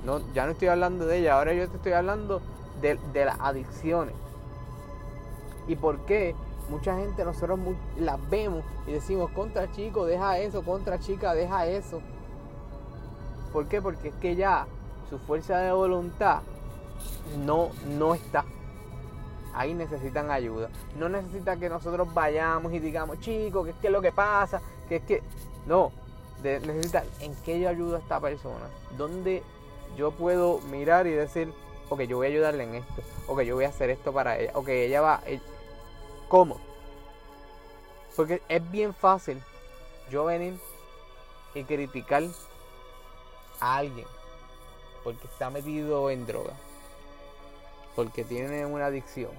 No, 0.05 0.19
ya 0.33 0.45
no 0.45 0.51
estoy 0.51 0.69
hablando 0.69 1.05
de 1.05 1.17
ella, 1.19 1.37
ahora 1.37 1.53
yo 1.53 1.67
te 1.69 1.77
estoy 1.77 1.91
hablando 1.93 2.41
de, 2.81 2.97
las 3.13 3.39
adicciones. 3.39 4.15
¿Y 5.69 5.75
por 5.75 5.99
qué? 5.99 6.35
Mucha 6.69 6.97
gente 6.97 7.23
nosotros 7.23 7.59
las 7.97 8.29
vemos 8.29 8.63
y 8.87 8.91
decimos, 8.91 9.29
contra 9.31 9.71
chico, 9.71 10.05
deja 10.05 10.39
eso, 10.39 10.63
contra 10.63 10.99
chica, 10.99 11.33
deja 11.33 11.67
eso. 11.67 12.01
¿Por 13.53 13.67
qué? 13.67 13.81
Porque 13.81 14.09
es 14.09 14.15
que 14.15 14.35
ya 14.35 14.65
su 15.09 15.19
fuerza 15.19 15.59
de 15.59 15.71
voluntad 15.71 16.41
no, 17.45 17.69
no 17.97 18.15
está. 18.15 18.45
Ahí 19.53 19.75
necesitan 19.75 20.31
ayuda. 20.31 20.69
No 20.97 21.07
necesita 21.07 21.57
que 21.57 21.69
nosotros 21.69 22.11
vayamos 22.13 22.73
y 22.73 22.79
digamos, 22.79 23.19
chicos, 23.19 23.69
¿qué 23.79 23.87
es 23.87 23.93
lo 23.93 24.01
que 24.01 24.11
pasa? 24.11 24.61
Que 24.87 24.97
es 24.97 25.03
que. 25.03 25.23
No. 25.67 25.91
necesita 26.43 27.03
en 27.19 27.35
qué 27.45 27.59
yo 27.59 27.69
ayudo 27.69 27.95
a 27.95 27.99
esta 27.99 28.19
persona. 28.19 28.65
¿Dónde 28.97 29.43
yo 29.95 30.11
puedo 30.11 30.61
mirar 30.71 31.05
y 31.05 31.11
decir, 31.11 31.53
ok, 31.89 32.01
yo 32.01 32.17
voy 32.17 32.27
a 32.27 32.29
ayudarle 32.29 32.63
en 32.63 32.75
esto. 32.75 33.01
Ok, 33.27 33.41
yo 33.41 33.55
voy 33.55 33.65
a 33.65 33.69
hacer 33.69 33.91
esto 33.91 34.13
para 34.13 34.39
ella. 34.39 34.51
Ok, 34.55 34.69
ella 34.69 35.01
va. 35.01 35.21
Eh, 35.25 35.39
¿Cómo? 36.29 36.61
Porque 38.15 38.41
es 38.47 38.71
bien 38.71 38.93
fácil 38.93 39.43
yo 40.09 40.25
venir 40.25 40.57
y 41.53 41.63
criticar 41.65 42.23
a 43.59 43.77
alguien 43.77 44.07
porque 45.03 45.27
está 45.27 45.49
metido 45.49 46.09
en 46.09 46.25
droga, 46.25 46.53
porque 47.95 48.23
tiene 48.23 48.65
una 48.65 48.87
adicción. 48.87 49.31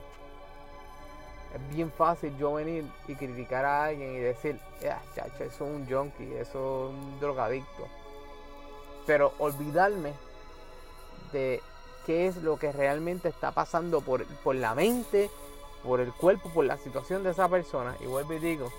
Es 1.54 1.74
bien 1.74 1.90
fácil 1.90 2.36
yo 2.38 2.54
venir 2.54 2.84
y 3.08 3.14
criticar 3.14 3.64
a 3.64 3.84
alguien 3.86 4.14
y 4.14 4.18
decir, 4.18 4.58
ya, 4.80 5.02
chacho, 5.14 5.44
eso 5.44 5.46
es 5.46 5.60
un 5.60 5.86
junkie, 5.88 6.34
eso 6.34 6.88
es 6.88 6.94
un 6.94 7.20
drogadicto. 7.20 7.88
Pero 9.06 9.32
olvidarme 9.38 10.12
de 11.32 11.60
qué 12.06 12.26
es 12.26 12.36
lo 12.36 12.58
que 12.58 12.70
realmente 12.70 13.28
está 13.28 13.50
pasando 13.50 14.00
por, 14.00 14.24
por 14.26 14.54
la 14.54 14.74
mente, 14.74 15.30
por 15.84 16.00
el 16.00 16.12
cuerpo, 16.12 16.48
por 16.50 16.64
la 16.64 16.76
situación 16.76 17.22
de 17.22 17.30
esa 17.30 17.48
persona. 17.48 17.94
Y 18.00 18.06
vuelvo 18.06 18.32
y 18.34 18.38
digo, 18.38 18.70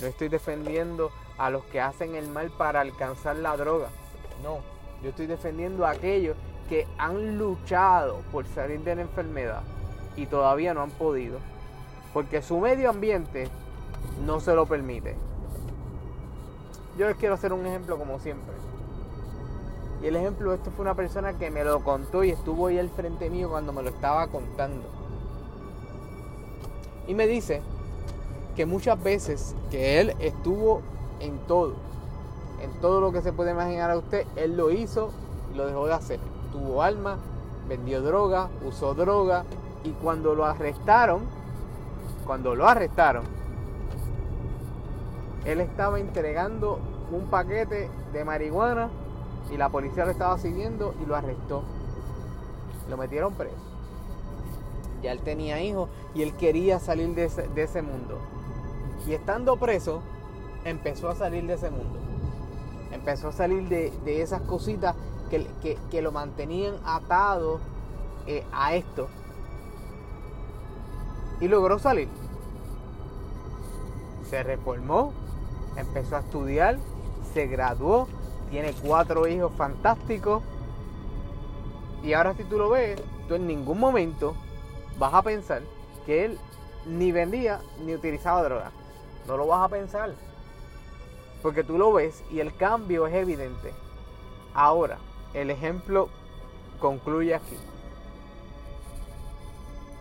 no 0.00 0.06
estoy 0.06 0.28
defendiendo 0.28 1.10
a 1.38 1.50
los 1.50 1.64
que 1.64 1.80
hacen 1.80 2.14
el 2.14 2.28
mal 2.28 2.50
para 2.50 2.80
alcanzar 2.80 3.36
la 3.36 3.56
droga. 3.56 3.88
No, 4.42 4.58
yo 5.02 5.10
estoy 5.10 5.26
defendiendo 5.26 5.86
a 5.86 5.90
aquellos 5.90 6.36
que 6.68 6.86
han 6.98 7.38
luchado 7.38 8.20
por 8.32 8.46
salir 8.46 8.80
de 8.80 8.96
la 8.96 9.02
enfermedad 9.02 9.62
y 10.16 10.26
todavía 10.26 10.74
no 10.74 10.82
han 10.82 10.90
podido. 10.90 11.38
Porque 12.12 12.42
su 12.42 12.58
medio 12.58 12.90
ambiente 12.90 13.48
no 14.24 14.40
se 14.40 14.54
lo 14.54 14.66
permite. 14.66 15.16
Yo 16.98 17.06
les 17.06 17.16
quiero 17.16 17.34
hacer 17.34 17.52
un 17.52 17.66
ejemplo 17.66 17.98
como 17.98 18.18
siempre. 18.18 18.54
Y 20.02 20.06
el 20.06 20.16
ejemplo, 20.16 20.52
esto 20.52 20.70
fue 20.70 20.82
una 20.82 20.94
persona 20.94 21.34
que 21.34 21.50
me 21.50 21.64
lo 21.64 21.82
contó 21.82 22.24
y 22.24 22.30
estuvo 22.30 22.66
ahí 22.66 22.78
al 22.78 22.90
frente 22.90 23.30
mío 23.30 23.50
cuando 23.50 23.72
me 23.72 23.82
lo 23.82 23.90
estaba 23.90 24.26
contando. 24.28 24.84
Y 27.06 27.14
me 27.14 27.26
dice 27.26 27.62
que 28.56 28.66
muchas 28.66 29.02
veces 29.02 29.54
que 29.70 30.00
él 30.00 30.14
estuvo 30.18 30.80
en 31.20 31.38
todo, 31.46 31.74
en 32.62 32.72
todo 32.80 33.00
lo 33.00 33.12
que 33.12 33.22
se 33.22 33.32
puede 33.32 33.52
imaginar 33.52 33.90
a 33.90 33.98
usted, 33.98 34.26
él 34.36 34.56
lo 34.56 34.70
hizo 34.70 35.10
y 35.52 35.56
lo 35.56 35.66
dejó 35.66 35.86
de 35.86 35.94
hacer. 35.94 36.20
Tuvo 36.52 36.82
alma, 36.82 37.18
vendió 37.68 38.02
droga, 38.02 38.48
usó 38.66 38.94
droga 38.94 39.44
y 39.84 39.90
cuando 39.90 40.34
lo 40.34 40.44
arrestaron, 40.44 41.22
cuando 42.26 42.54
lo 42.54 42.66
arrestaron, 42.66 43.24
él 45.44 45.60
estaba 45.60 46.00
entregando 46.00 46.80
un 47.12 47.26
paquete 47.26 47.88
de 48.12 48.24
marihuana 48.24 48.88
y 49.52 49.56
la 49.56 49.68
policía 49.68 50.04
lo 50.04 50.10
estaba 50.10 50.38
siguiendo 50.38 50.94
y 51.00 51.06
lo 51.06 51.14
arrestó. 51.14 51.62
Lo 52.90 52.96
metieron 52.96 53.32
preso. 53.34 53.65
Ya 55.02 55.12
él 55.12 55.20
tenía 55.20 55.62
hijos 55.62 55.88
y 56.14 56.22
él 56.22 56.34
quería 56.36 56.78
salir 56.78 57.14
de 57.14 57.24
ese, 57.24 57.82
mundo. 57.82 58.18
Y 59.06 59.12
estando 59.12 59.56
preso, 59.56 60.02
empezó 60.64 61.08
a 61.08 61.14
salir 61.14 61.46
de 61.46 61.54
ese 61.54 61.70
mundo 61.70 62.06
empezó 62.96 63.28
a 63.28 63.32
salir 63.32 63.68
de, 63.68 64.22
esas 64.22 64.42
cositas 64.42 64.96
que, 65.30 66.02
lo 66.02 66.12
mantenían 66.12 66.74
atado 66.84 67.60
eh, 68.26 68.44
a 68.52 68.74
esto. 68.74 69.08
Y 71.40 71.48
logró 71.48 71.78
salir. 71.78 72.08
Se 74.28 74.42
reformó, 74.42 75.12
empezó 75.76 76.16
a 76.16 76.20
estudiar, 76.20 76.78
se 77.32 77.46
graduó, 77.46 78.08
tiene 78.50 78.72
cuatro 78.72 79.28
hijos 79.28 79.52
fantásticos. 79.56 80.42
Y 82.02 82.12
ahora 82.14 82.34
si 82.34 82.44
tú 82.44 82.58
lo 82.58 82.70
ves, 82.70 83.00
tú 83.28 83.34
en 83.34 83.46
ningún 83.46 83.78
momento 83.78 84.34
vas 84.98 85.14
a 85.14 85.22
pensar 85.22 85.62
que 86.04 86.24
él 86.24 86.38
ni 86.86 87.12
vendía 87.12 87.60
ni 87.84 87.94
utilizaba 87.94 88.42
droga. 88.42 88.70
No 89.26 89.36
lo 89.36 89.46
vas 89.46 89.64
a 89.64 89.68
pensar. 89.68 90.14
Porque 91.42 91.64
tú 91.64 91.78
lo 91.78 91.92
ves 91.92 92.22
y 92.30 92.40
el 92.40 92.56
cambio 92.56 93.06
es 93.06 93.14
evidente. 93.14 93.74
Ahora, 94.54 94.98
el 95.34 95.50
ejemplo 95.50 96.08
concluye 96.80 97.34
aquí. 97.34 97.58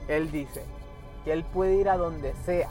Él 0.07 0.31
dice 0.31 0.63
que 1.23 1.33
él 1.33 1.43
puede 1.43 1.75
ir 1.75 1.89
a 1.89 1.97
donde 1.97 2.33
sea. 2.45 2.69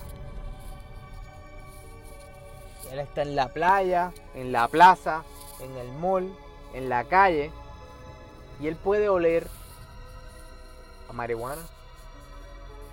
Él 2.90 3.00
está 3.00 3.22
en 3.22 3.34
la 3.34 3.48
playa, 3.48 4.12
en 4.34 4.52
la 4.52 4.68
plaza, 4.68 5.24
en 5.60 5.76
el 5.76 5.88
mall, 5.98 6.32
en 6.74 6.88
la 6.88 7.04
calle. 7.04 7.50
Y 8.60 8.68
él 8.68 8.76
puede 8.76 9.08
oler 9.08 9.48
a 11.08 11.12
marihuana. 11.12 11.62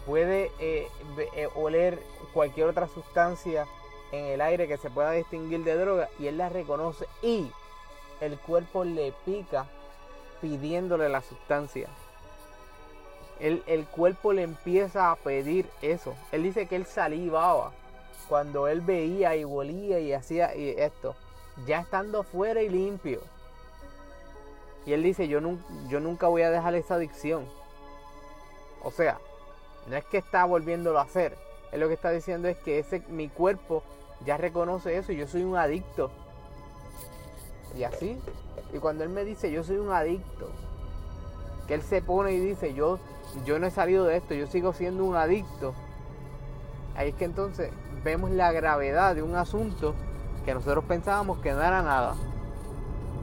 Puede 0.05 0.51
eh, 0.59 0.87
eh, 1.35 1.47
oler 1.55 2.01
cualquier 2.33 2.67
otra 2.67 2.87
sustancia 2.87 3.67
en 4.11 4.25
el 4.25 4.41
aire 4.41 4.67
que 4.67 4.77
se 4.77 4.89
pueda 4.89 5.11
distinguir 5.11 5.63
de 5.63 5.75
droga 5.75 6.09
y 6.19 6.27
él 6.27 6.37
la 6.37 6.49
reconoce 6.49 7.05
y 7.21 7.51
el 8.19 8.37
cuerpo 8.37 8.83
le 8.83 9.13
pica 9.25 9.65
pidiéndole 10.41 11.07
la 11.09 11.21
sustancia. 11.21 11.87
El, 13.39 13.63
el 13.67 13.85
cuerpo 13.85 14.33
le 14.33 14.43
empieza 14.43 15.11
a 15.11 15.15
pedir 15.15 15.67
eso. 15.81 16.13
Él 16.31 16.43
dice 16.43 16.67
que 16.67 16.75
él 16.75 16.85
salivaba 16.85 17.71
cuando 18.29 18.67
él 18.67 18.81
veía 18.81 19.35
y 19.35 19.43
volía 19.43 19.99
y 19.99 20.13
hacía 20.13 20.53
esto, 20.53 21.15
ya 21.65 21.81
estando 21.81 22.23
fuera 22.23 22.61
y 22.61 22.69
limpio. 22.69 23.19
Y 24.85 24.93
él 24.93 25.03
dice, 25.03 25.27
yo, 25.27 25.39
yo 25.89 25.99
nunca 25.99 26.27
voy 26.27 26.41
a 26.43 26.49
dejar 26.49 26.75
esa 26.75 26.95
adicción. 26.95 27.45
O 28.83 28.91
sea, 28.91 29.19
no 29.87 29.95
es 29.95 30.05
que 30.05 30.17
está 30.17 30.45
volviéndolo 30.45 30.99
a 30.99 31.03
hacer. 31.03 31.37
Él 31.71 31.79
lo 31.79 31.87
que 31.87 31.93
está 31.93 32.11
diciendo 32.11 32.47
es 32.47 32.57
que 32.57 32.79
ese, 32.79 33.01
mi 33.09 33.29
cuerpo 33.29 33.83
ya 34.25 34.37
reconoce 34.37 34.97
eso, 34.97 35.11
yo 35.11 35.27
soy 35.27 35.43
un 35.43 35.57
adicto. 35.57 36.11
Y 37.75 37.83
así. 37.83 38.19
Y 38.73 38.77
cuando 38.79 39.03
él 39.03 39.09
me 39.09 39.23
dice, 39.23 39.51
yo 39.51 39.63
soy 39.63 39.77
un 39.77 39.91
adicto, 39.91 40.49
que 41.67 41.73
él 41.73 41.81
se 41.81 42.01
pone 42.01 42.33
y 42.33 42.39
dice, 42.39 42.73
yo, 42.73 42.99
yo 43.45 43.59
no 43.59 43.67
he 43.67 43.71
salido 43.71 44.05
de 44.05 44.17
esto, 44.17 44.33
yo 44.33 44.47
sigo 44.47 44.73
siendo 44.73 45.05
un 45.05 45.15
adicto. 45.15 45.73
Ahí 46.95 47.09
es 47.09 47.15
que 47.15 47.25
entonces 47.25 47.71
vemos 48.03 48.31
la 48.31 48.51
gravedad 48.51 49.15
de 49.15 49.23
un 49.23 49.35
asunto 49.35 49.95
que 50.45 50.53
nosotros 50.53 50.83
pensábamos 50.85 51.39
que 51.39 51.51
no 51.51 51.61
era 51.61 51.81
nada. 51.81 52.15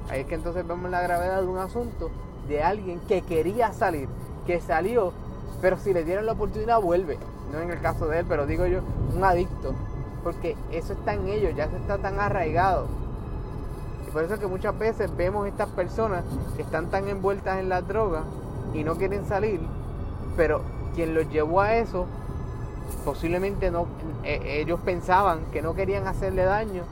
Ahí 0.09 0.21
es 0.21 0.27
que 0.27 0.37
entonces 0.37 0.67
vemos 0.67 0.91
la 0.91 1.03
gravedad 1.03 1.41
de 1.43 1.47
un 1.47 1.59
asunto 1.59 2.11
de 2.49 2.63
alguien 2.63 3.01
que 3.01 3.23
quería 3.23 3.73
salir, 3.73 4.09
que 4.47 4.61
salió, 4.61 5.13
pero 5.61 5.77
si 5.79 5.93
le 5.93 6.05
dieron 6.05 6.27
la 6.27 6.33
oportunidad 6.33 6.81
vuelve. 6.81 7.19
No 7.53 7.61
en 7.61 7.71
el 7.71 7.81
caso 7.81 8.07
de 8.07 8.21
él, 8.21 8.27
pero 8.29 8.47
digo 8.47 8.67
yo, 8.67 8.81
un 9.15 9.25
adicto 9.25 9.75
porque 10.23 10.57
eso 10.73 10.93
está 10.93 11.15
en 11.15 11.29
ellos, 11.29 11.55
ya 11.57 11.69
se 11.69 11.77
está 11.77 11.99
tan 11.99 12.21
arraigado. 12.21 12.87
Y 14.07 14.11
por 14.11 14.25
eso 14.25 14.35
es 14.35 14.41
que 14.41 14.47
muchas 14.47 14.79
veces 14.79 15.15
vemos 15.17 15.47
estas 15.47 15.69
personas 15.71 16.25
que 16.57 16.63
están 16.63 16.91
tan 16.91 17.09
envueltas 17.09 17.59
en 17.59 17.69
la 17.69 17.83
droga 17.83 18.25
y 18.75 18.85
no 18.85 18.97
quieren 18.97 19.27
salir, 19.27 19.61
pero 20.37 20.61
quien 20.95 21.15
los 21.15 21.29
llevó 21.31 21.61
a 21.61 21.77
eso 21.77 22.07
posiblemente 23.05 23.71
no, 23.71 23.87
eh, 24.25 24.61
ellos 24.61 24.81
pensaban 24.81 25.41
que 25.53 25.63
no 25.63 25.75
querían 25.75 26.07
hacerle 26.07 26.45
daño, 26.45 26.83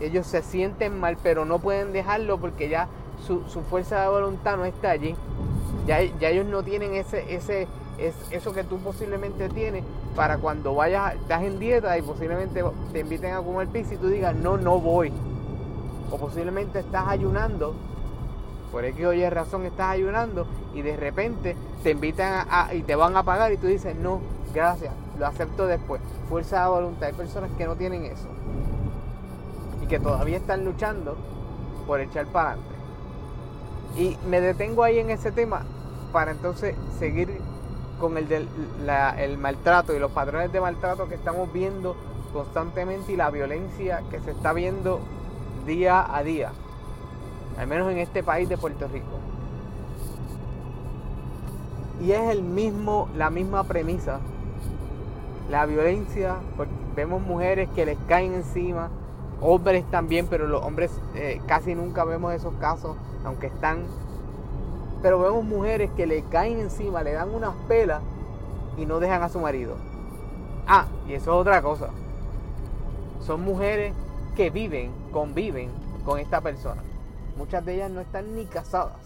ellos 0.00 0.26
se 0.26 0.42
sienten 0.42 0.98
mal, 0.98 1.16
pero 1.22 1.44
no 1.44 1.58
pueden 1.58 1.92
dejarlo 1.92 2.38
porque 2.38 2.68
ya 2.68 2.88
su, 3.26 3.40
fuerza 3.68 4.00
de 4.00 4.08
voluntad 4.08 4.56
no 4.56 4.64
está 4.64 4.90
allí. 4.90 5.14
Ya, 5.86 6.02
ya 6.02 6.28
ellos 6.28 6.46
no 6.46 6.62
tienen 6.62 6.94
ese, 6.94 7.34
ese, 7.34 7.66
es 7.98 8.14
eso 8.30 8.52
que 8.52 8.64
tú 8.64 8.78
posiblemente 8.78 9.48
tienes 9.48 9.84
para 10.16 10.38
cuando 10.38 10.74
vayas, 10.74 11.14
estás 11.14 11.42
en 11.42 11.58
dieta 11.58 11.96
y 11.96 12.02
posiblemente 12.02 12.62
te 12.92 13.00
inviten 13.00 13.34
a 13.34 13.42
comer 13.42 13.68
pizza 13.68 13.94
y 13.94 13.98
tú 13.98 14.08
digas, 14.08 14.34
no, 14.34 14.56
no 14.56 14.78
voy. 14.78 15.12
O 16.10 16.18
posiblemente 16.18 16.80
estás 16.80 17.08
ayunando, 17.08 17.74
por 18.70 18.84
X 18.84 19.04
o 19.04 19.12
Y 19.12 19.28
razón 19.28 19.66
estás 19.66 19.90
ayunando 19.90 20.46
y 20.74 20.82
de 20.82 20.96
repente 20.96 21.56
te 21.82 21.90
invitan 21.90 22.46
a, 22.50 22.74
y 22.74 22.82
te 22.82 22.96
van 22.96 23.16
a 23.16 23.22
pagar 23.22 23.52
y 23.52 23.56
tú 23.56 23.66
dices, 23.66 23.94
no, 23.96 24.20
gracias, 24.54 24.92
lo 25.18 25.26
acepto 25.26 25.66
después. 25.66 26.00
Fuerza 26.28 26.62
de 26.62 26.70
voluntad. 26.70 27.08
Hay 27.08 27.14
personas 27.14 27.50
que 27.56 27.66
no 27.66 27.76
tienen 27.76 28.04
eso 28.04 28.28
y 29.82 29.86
que 29.86 29.98
todavía 29.98 30.38
están 30.38 30.64
luchando 30.64 31.16
por 31.86 32.00
echar 32.00 32.26
para 32.26 32.52
adelante. 32.52 32.72
Y 33.96 34.16
me 34.26 34.40
detengo 34.40 34.84
ahí 34.84 34.98
en 34.98 35.10
ese 35.10 35.32
tema 35.32 35.62
para 36.12 36.30
entonces 36.30 36.74
seguir 36.98 37.40
con 38.02 38.18
el 38.18 38.26
del 38.26 38.48
el 39.16 39.38
maltrato 39.38 39.94
y 39.94 40.00
los 40.00 40.10
patrones 40.10 40.50
de 40.50 40.60
maltrato 40.60 41.08
que 41.08 41.14
estamos 41.14 41.52
viendo 41.52 41.94
constantemente 42.32 43.12
y 43.12 43.16
la 43.16 43.30
violencia 43.30 44.02
que 44.10 44.18
se 44.18 44.32
está 44.32 44.52
viendo 44.52 44.98
día 45.66 46.04
a 46.12 46.24
día, 46.24 46.50
al 47.56 47.68
menos 47.68 47.92
en 47.92 47.98
este 47.98 48.24
país 48.24 48.48
de 48.48 48.58
Puerto 48.58 48.88
Rico. 48.88 49.06
Y 52.02 52.10
es 52.10 52.28
el 52.30 52.42
mismo, 52.42 53.08
la 53.16 53.30
misma 53.30 53.62
premisa. 53.62 54.18
La 55.48 55.64
violencia, 55.66 56.36
porque 56.56 56.72
vemos 56.96 57.22
mujeres 57.22 57.68
que 57.76 57.86
les 57.86 57.98
caen 58.08 58.34
encima, 58.34 58.90
hombres 59.40 59.84
también, 59.92 60.26
pero 60.28 60.48
los 60.48 60.64
hombres 60.64 60.90
eh, 61.14 61.40
casi 61.46 61.76
nunca 61.76 62.04
vemos 62.04 62.34
esos 62.34 62.54
casos, 62.54 62.96
aunque 63.24 63.46
están 63.46 63.84
pero 65.02 65.18
vemos 65.18 65.44
mujeres 65.44 65.90
que 65.96 66.06
le 66.06 66.22
caen 66.24 66.60
encima, 66.60 67.02
le 67.02 67.12
dan 67.12 67.34
unas 67.34 67.54
pelas 67.66 68.00
y 68.76 68.86
no 68.86 69.00
dejan 69.00 69.22
a 69.22 69.28
su 69.28 69.40
marido. 69.40 69.76
Ah, 70.66 70.86
y 71.08 71.14
eso 71.14 71.32
es 71.32 71.36
otra 71.36 71.60
cosa. 71.60 71.90
Son 73.20 73.42
mujeres 73.42 73.92
que 74.36 74.50
viven, 74.50 74.92
conviven 75.12 75.70
con 76.04 76.20
esta 76.20 76.40
persona. 76.40 76.82
Muchas 77.36 77.64
de 77.64 77.74
ellas 77.74 77.90
no 77.90 78.00
están 78.00 78.34
ni 78.36 78.46
casadas. 78.46 78.96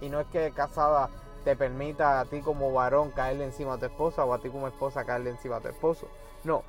Y 0.00 0.08
no 0.08 0.20
es 0.20 0.26
que 0.28 0.52
casada 0.52 1.10
te 1.44 1.56
permita 1.56 2.20
a 2.20 2.24
ti 2.24 2.40
como 2.40 2.72
varón 2.72 3.10
caerle 3.10 3.44
encima 3.44 3.74
a 3.74 3.78
tu 3.78 3.86
esposa 3.86 4.24
o 4.24 4.32
a 4.32 4.38
ti 4.38 4.48
como 4.48 4.68
esposa 4.68 5.04
caerle 5.04 5.30
encima 5.30 5.56
a 5.56 5.60
tu 5.60 5.68
esposo. 5.68 6.06
No. 6.44 6.62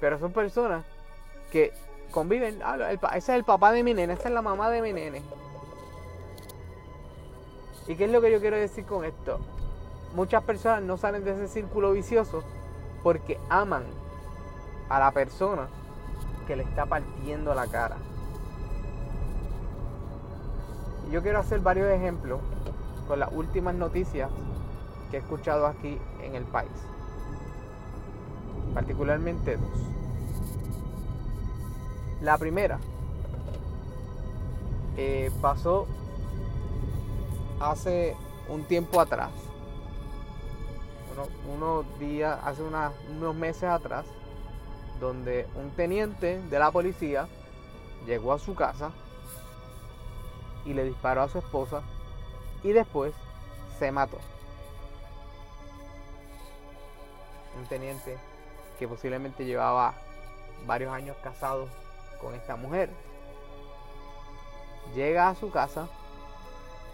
Pero 0.00 0.18
son 0.18 0.32
personas 0.32 0.84
que 1.50 1.72
conviven. 2.10 2.60
Ah, 2.64 2.78
ese 2.92 3.16
es 3.16 3.28
el 3.30 3.44
papá 3.44 3.72
de 3.72 3.82
mi 3.82 3.92
nene, 3.92 4.14
esa 4.14 4.28
es 4.28 4.34
la 4.34 4.42
mamá 4.42 4.70
de 4.70 4.80
mi 4.80 4.92
nene. 4.92 5.22
¿Y 7.90 7.96
qué 7.96 8.04
es 8.04 8.12
lo 8.12 8.20
que 8.20 8.30
yo 8.30 8.38
quiero 8.38 8.56
decir 8.56 8.84
con 8.84 9.04
esto? 9.04 9.40
Muchas 10.14 10.44
personas 10.44 10.80
no 10.80 10.96
salen 10.96 11.24
de 11.24 11.32
ese 11.32 11.48
círculo 11.48 11.90
vicioso 11.90 12.44
porque 13.02 13.36
aman 13.48 13.82
a 14.88 15.00
la 15.00 15.10
persona 15.10 15.66
que 16.46 16.54
le 16.54 16.62
está 16.62 16.86
partiendo 16.86 17.52
la 17.52 17.66
cara. 17.66 17.96
Yo 21.10 21.20
quiero 21.20 21.40
hacer 21.40 21.58
varios 21.58 21.90
ejemplos 21.90 22.38
con 23.08 23.18
las 23.18 23.32
últimas 23.32 23.74
noticias 23.74 24.30
que 25.10 25.16
he 25.16 25.20
escuchado 25.20 25.66
aquí 25.66 25.98
en 26.22 26.36
el 26.36 26.44
país. 26.44 26.70
Particularmente 28.72 29.56
dos. 29.56 29.80
La 32.22 32.38
primera 32.38 32.78
eh, 34.96 35.32
pasó 35.42 35.88
hace 37.60 38.16
un 38.48 38.64
tiempo 38.64 39.00
atrás, 39.00 39.30
unos 41.46 41.98
días, 41.98 42.38
hace 42.42 42.62
unos 42.62 43.34
meses 43.34 43.64
atrás, 43.64 44.06
donde 44.98 45.46
un 45.54 45.70
teniente 45.70 46.40
de 46.40 46.58
la 46.58 46.70
policía 46.70 47.28
llegó 48.06 48.32
a 48.32 48.38
su 48.38 48.54
casa 48.54 48.90
y 50.64 50.72
le 50.74 50.84
disparó 50.84 51.22
a 51.22 51.28
su 51.28 51.38
esposa 51.38 51.82
y 52.62 52.72
después 52.72 53.12
se 53.78 53.92
mató. 53.92 54.18
Un 57.58 57.66
teniente 57.66 58.16
que 58.78 58.88
posiblemente 58.88 59.44
llevaba 59.44 59.94
varios 60.66 60.92
años 60.92 61.16
casado 61.22 61.68
con 62.20 62.34
esta 62.34 62.56
mujer. 62.56 62.90
Llega 64.94 65.28
a 65.28 65.34
su 65.34 65.50
casa 65.50 65.88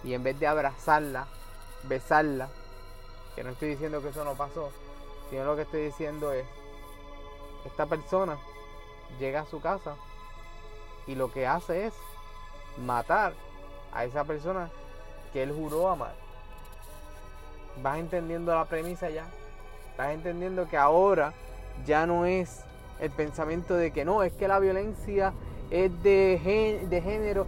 y 0.06 0.14
en 0.14 0.22
vez 0.22 0.38
de 0.38 0.46
abrazarla, 0.46 1.26
besarla, 1.82 2.48
que 3.34 3.42
no 3.42 3.50
estoy 3.50 3.70
diciendo 3.70 4.00
que 4.00 4.08
eso 4.08 4.24
no 4.24 4.34
pasó, 4.34 4.70
sino 5.28 5.44
lo 5.44 5.56
que 5.56 5.62
estoy 5.62 5.82
diciendo 5.82 6.32
es, 6.32 6.46
esta 7.66 7.86
persona 7.86 8.38
llega 9.18 9.40
a 9.40 9.46
su 9.46 9.60
casa 9.60 9.96
y 11.08 11.16
lo 11.16 11.32
que 11.32 11.46
hace 11.46 11.86
es 11.86 11.94
matar 12.84 13.32
a 13.92 14.04
esa 14.04 14.22
persona 14.24 14.70
que 15.32 15.42
él 15.42 15.52
juró 15.52 15.88
amar. 15.88 16.14
Vas 17.82 17.98
entendiendo 17.98 18.54
la 18.54 18.64
premisa 18.64 19.10
ya. 19.10 19.26
Vas 19.98 20.10
entendiendo 20.10 20.68
que 20.68 20.76
ahora 20.76 21.32
ya 21.84 22.06
no 22.06 22.26
es 22.26 22.64
el 23.00 23.10
pensamiento 23.10 23.74
de 23.74 23.90
que 23.90 24.04
no, 24.04 24.22
es 24.22 24.32
que 24.32 24.46
la 24.46 24.60
violencia 24.60 25.32
es 25.70 25.90
de, 26.04 26.86
de 26.88 27.02
género. 27.02 27.46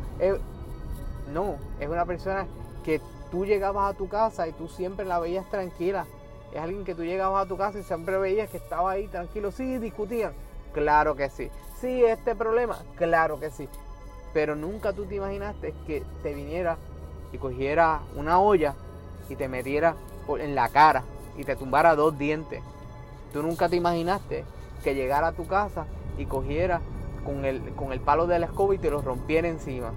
No, 1.32 1.56
es 1.78 1.88
una 1.88 2.04
persona 2.04 2.46
que 2.84 3.00
tú 3.30 3.44
llegabas 3.44 3.92
a 3.92 3.96
tu 3.96 4.08
casa 4.08 4.48
y 4.48 4.52
tú 4.52 4.68
siempre 4.68 5.04
la 5.04 5.18
veías 5.18 5.48
tranquila. 5.50 6.06
Es 6.52 6.60
alguien 6.60 6.84
que 6.84 6.94
tú 6.94 7.04
llegabas 7.04 7.44
a 7.44 7.48
tu 7.48 7.56
casa 7.56 7.78
y 7.78 7.82
siempre 7.82 8.16
veías 8.18 8.48
que 8.48 8.56
estaba 8.56 8.92
ahí 8.92 9.06
tranquilo. 9.08 9.50
Sí, 9.50 9.78
discutían. 9.78 10.32
Claro 10.72 11.14
que 11.14 11.28
sí. 11.28 11.50
Sí, 11.80 12.04
este 12.04 12.34
problema. 12.34 12.78
Claro 12.96 13.38
que 13.38 13.50
sí. 13.50 13.68
Pero 14.32 14.56
nunca 14.56 14.92
tú 14.92 15.04
te 15.04 15.16
imaginaste 15.16 15.74
que 15.86 16.02
te 16.22 16.34
viniera 16.34 16.76
y 17.32 17.38
cogiera 17.38 18.00
una 18.16 18.40
olla 18.40 18.74
y 19.28 19.36
te 19.36 19.48
metiera 19.48 19.94
en 20.38 20.54
la 20.54 20.68
cara 20.68 21.04
y 21.36 21.44
te 21.44 21.56
tumbara 21.56 21.94
dos 21.94 22.18
dientes. 22.18 22.62
Tú 23.32 23.42
nunca 23.42 23.68
te 23.68 23.76
imaginaste 23.76 24.44
que 24.82 24.94
llegara 24.94 25.28
a 25.28 25.32
tu 25.32 25.46
casa 25.46 25.86
y 26.16 26.26
cogiera 26.26 26.80
con 27.24 27.44
el, 27.44 27.74
con 27.74 27.92
el 27.92 28.00
palo 28.00 28.26
de 28.26 28.38
la 28.38 28.46
escoba 28.46 28.74
y 28.74 28.78
te 28.78 28.90
lo 28.90 29.02
rompiera 29.02 29.48
encima. 29.48 29.92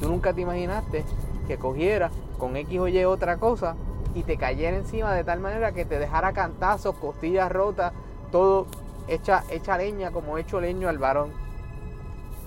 Tú 0.00 0.08
nunca 0.08 0.32
te 0.32 0.42
imaginaste 0.42 1.04
que 1.46 1.58
cogiera 1.58 2.10
con 2.38 2.56
X 2.56 2.78
o 2.78 2.88
Y 2.88 3.04
otra 3.04 3.38
cosa 3.38 3.74
y 4.14 4.22
te 4.22 4.36
cayera 4.36 4.76
encima 4.76 5.12
de 5.14 5.24
tal 5.24 5.40
manera 5.40 5.72
que 5.72 5.84
te 5.84 5.98
dejara 5.98 6.32
cantazos, 6.32 6.94
costillas 6.96 7.50
rotas, 7.50 7.92
todo 8.30 8.66
hecha, 9.08 9.44
hecha 9.50 9.76
leña 9.76 10.10
como 10.10 10.38
hecho 10.38 10.60
leño 10.60 10.88
al 10.88 10.98
varón. 10.98 11.30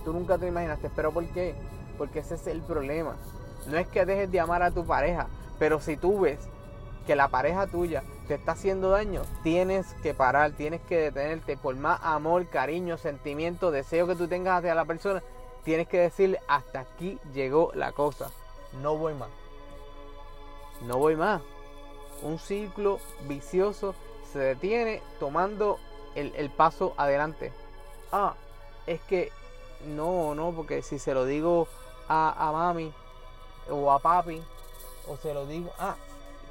Tú 0.03 0.13
nunca 0.13 0.37
te 0.37 0.47
imaginaste, 0.47 0.89
pero 0.95 1.11
¿por 1.11 1.25
qué? 1.27 1.55
Porque 1.97 2.19
ese 2.19 2.35
es 2.35 2.47
el 2.47 2.61
problema. 2.61 3.15
No 3.67 3.77
es 3.77 3.87
que 3.87 4.05
dejes 4.05 4.31
de 4.31 4.39
amar 4.39 4.63
a 4.63 4.71
tu 4.71 4.85
pareja, 4.85 5.27
pero 5.59 5.79
si 5.79 5.97
tú 5.97 6.21
ves 6.21 6.39
que 7.05 7.15
la 7.15 7.27
pareja 7.27 7.67
tuya 7.67 8.03
te 8.27 8.35
está 8.35 8.53
haciendo 8.53 8.89
daño, 8.89 9.21
tienes 9.43 9.93
que 10.01 10.13
parar, 10.13 10.51
tienes 10.51 10.81
que 10.81 10.97
detenerte. 10.97 11.57
Por 11.57 11.75
más 11.75 11.99
amor, 12.03 12.47
cariño, 12.47 12.97
sentimiento, 12.97 13.71
deseo 13.71 14.07
que 14.07 14.15
tú 14.15 14.27
tengas 14.27 14.59
hacia 14.59 14.73
la 14.75 14.85
persona, 14.85 15.21
tienes 15.63 15.87
que 15.87 15.99
decirle, 15.99 16.39
hasta 16.47 16.81
aquí 16.81 17.19
llegó 17.33 17.71
la 17.73 17.91
cosa, 17.91 18.31
no 18.81 18.97
voy 18.97 19.13
más. 19.13 19.29
No 20.81 20.97
voy 20.97 21.15
más. 21.15 21.41
Un 22.23 22.39
ciclo 22.39 22.99
vicioso 23.27 23.95
se 24.31 24.39
detiene 24.39 25.01
tomando 25.19 25.79
el, 26.15 26.49
paso 26.49 26.93
adelante. 26.97 27.51
Ah, 28.11 28.35
es 28.87 29.01
que 29.01 29.31
no, 29.85 30.35
no, 30.35 30.51
porque 30.51 30.81
si 30.81 30.99
se 30.99 31.13
lo 31.13 31.25
digo 31.25 31.67
a, 32.07 32.47
a 32.47 32.51
mami 32.51 32.93
o 33.69 33.91
a 33.91 33.99
papi, 33.99 34.41
o 35.07 35.17
se 35.17 35.33
lo 35.33 35.45
digo, 35.45 35.71
ah, 35.79 35.95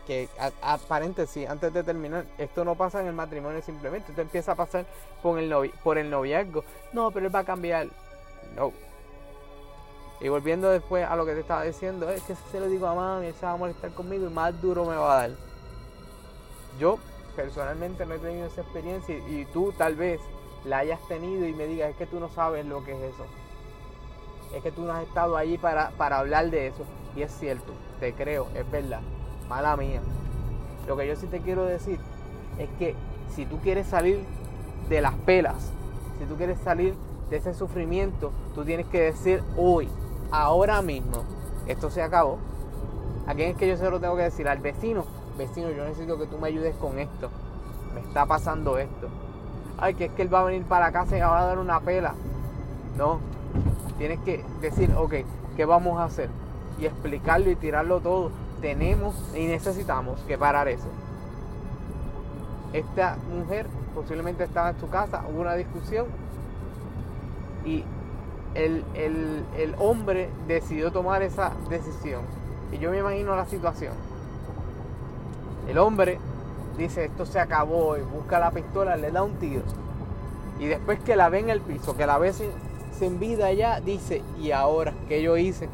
que 0.06 0.28
a, 0.38 0.78
paréntesis, 0.78 1.48
antes 1.48 1.72
de 1.72 1.82
terminar, 1.82 2.26
esto 2.38 2.64
no 2.64 2.74
pasa 2.74 3.00
en 3.00 3.06
el 3.06 3.12
matrimonio 3.12 3.62
simplemente, 3.62 4.10
esto 4.10 4.22
empieza 4.22 4.52
a 4.52 4.56
pasar 4.56 4.86
por 5.22 5.38
el, 5.38 5.72
por 5.82 5.98
el 5.98 6.10
noviazgo. 6.10 6.64
No, 6.92 7.10
pero 7.10 7.26
él 7.26 7.34
va 7.34 7.40
a 7.40 7.44
cambiar. 7.44 7.88
No, 8.56 8.72
y 10.20 10.28
volviendo 10.28 10.68
después 10.68 11.06
a 11.06 11.16
lo 11.16 11.24
que 11.24 11.33
te 11.33 11.40
estaba 11.40 11.62
diciendo, 11.62 12.11
es 12.11 12.22
que 12.22 12.35
si 12.35 12.42
se 12.52 12.61
lo 12.61 12.66
digo 12.66 12.87
a 12.87 12.94
mami, 12.94 13.33
se 13.33 13.46
va 13.46 13.52
a 13.52 13.56
molestar 13.56 13.90
conmigo 13.92 14.26
y 14.26 14.33
más 14.33 14.61
duro 14.61 14.85
me 14.85 14.94
va 14.94 15.14
a 15.14 15.20
dar. 15.22 15.30
Yo 16.78 16.98
personalmente 17.35 18.04
no 18.04 18.14
he 18.14 18.18
tenido 18.18 18.46
esa 18.46 18.61
experiencia 18.61 19.16
y, 19.16 19.46
tú 19.46 19.72
tal 19.76 19.96
vez 19.96 20.20
la 20.64 20.78
hayas 20.78 21.00
tenido 21.09 21.46
y 21.46 21.54
me 21.54 21.66
digas, 21.66 21.90
es 21.90 21.96
que 21.96 22.06
tú 22.06 22.20
no 22.20 22.28
sabes 22.28 22.66
lo 22.66 22.85
que 22.85 22.92
es 22.92 23.14
eso. 23.14 23.24
Es 24.54 24.62
que 24.62 24.70
tú 24.70 24.83
no 24.83 24.92
has 24.92 25.04
estado 25.04 25.37
allí 25.37 25.56
para, 25.56 25.90
para 25.90 26.18
hablar 26.18 26.50
de 26.50 26.66
eso. 26.66 26.85
Y 27.16 27.22
es 27.22 27.33
cierto, 27.33 27.72
te 27.98 28.12
creo, 28.12 28.48
es 28.54 28.70
verdad. 28.70 29.00
Mala 29.48 29.76
mía. 29.76 30.02
Lo 30.87 30.96
que 30.96 31.06
yo 31.06 31.16
sí 31.16 31.28
te 31.28 31.40
quiero 31.40 31.64
decir 31.64 31.98
es 32.59 32.68
que 32.78 32.94
si 33.35 33.46
tú 33.46 33.59
quieres 33.61 33.87
salir 33.87 34.22
de 34.88 35.00
las 35.00 35.14
pelas, 35.14 35.72
si 36.18 36.26
tú 36.26 36.37
quieres 36.37 36.59
salir 36.61 36.94
de 37.30 37.37
ese 37.37 37.54
sufrimiento, 37.54 38.33
tú 38.54 38.64
tienes 38.64 38.87
que 38.87 39.00
decir 39.00 39.42
hoy, 39.56 39.88
ahora 40.30 40.82
mismo, 40.82 41.24
esto 41.66 41.90
se 41.90 42.02
acabó. 42.02 42.38
¿A 43.26 43.34
quién 43.34 43.50
es 43.50 43.56
que 43.56 43.68
yo 43.68 43.76
se 43.76 43.88
lo 43.90 44.00
tengo 44.00 44.16
que 44.16 44.22
decir? 44.22 44.48
Al 44.48 44.58
vecino. 44.58 45.04
Vecino, 45.38 45.70
yo 45.70 45.84
necesito 45.84 46.18
que 46.18 46.26
tú 46.26 46.38
me 46.38 46.48
ayudes 46.48 46.74
con 46.76 46.98
esto. 46.98 47.30
Me 47.94 48.00
está 48.00 48.26
pasando 48.26 48.78
esto. 48.78 49.08
Ay, 49.78 49.94
que 49.94 50.06
es 50.06 50.12
que 50.12 50.22
él 50.22 50.32
va 50.32 50.40
a 50.40 50.44
venir 50.44 50.64
para 50.64 50.92
casa 50.92 51.16
y 51.16 51.20
me 51.20 51.26
va 51.26 51.40
a 51.40 51.46
dar 51.46 51.58
una 51.58 51.80
pela. 51.80 52.14
No. 52.96 53.20
Tienes 53.98 54.18
que 54.20 54.44
decir, 54.60 54.92
ok, 54.96 55.14
¿qué 55.56 55.64
vamos 55.64 55.98
a 55.98 56.04
hacer? 56.04 56.28
Y 56.78 56.86
explicarlo 56.86 57.50
y 57.50 57.56
tirarlo 57.56 58.00
todo. 58.00 58.30
Tenemos 58.60 59.14
y 59.34 59.46
necesitamos 59.46 60.20
que 60.20 60.36
parar 60.36 60.68
eso. 60.68 60.88
Esta 62.72 63.16
mujer 63.32 63.66
posiblemente 63.94 64.44
estaba 64.44 64.70
en 64.70 64.80
su 64.80 64.88
casa, 64.88 65.24
hubo 65.28 65.40
una 65.40 65.54
discusión 65.54 66.06
y 67.64 67.84
el, 68.54 68.84
el, 68.94 69.74
hombre 69.78 70.28
decidió 70.46 70.90
tomar 70.90 71.22
esa 71.22 71.52
decisión. 71.68 72.22
Y 72.72 72.78
yo 72.78 72.90
me 72.90 72.98
imagino 72.98 73.36
la 73.36 73.46
situación. 73.46 73.92
El 75.68 75.78
hombre 75.78 76.18
dice, 76.76 77.04
esto 77.04 77.26
se 77.26 77.38
acabó 77.38 77.96
y 77.96 78.02
busca 78.02 78.38
la 78.38 78.50
pistola, 78.50 78.96
le 78.96 79.10
da 79.10 79.22
un 79.22 79.34
tiro. 79.34 79.62
Y 80.58 80.66
después 80.66 80.98
que 81.00 81.16
la 81.16 81.28
ve 81.28 81.40
en 81.40 81.50
el 81.50 81.60
piso, 81.60 81.96
que 81.96 82.06
la 82.06 82.18
ve 82.18 82.32
sin, 82.32 83.18
vida 83.18 83.52
ya, 83.52 83.80
dice, 83.80 84.22
¿y 84.38 84.50
ahora 84.50 84.92
qué 85.08 85.22
yo 85.22 85.36
hice? 85.36 85.68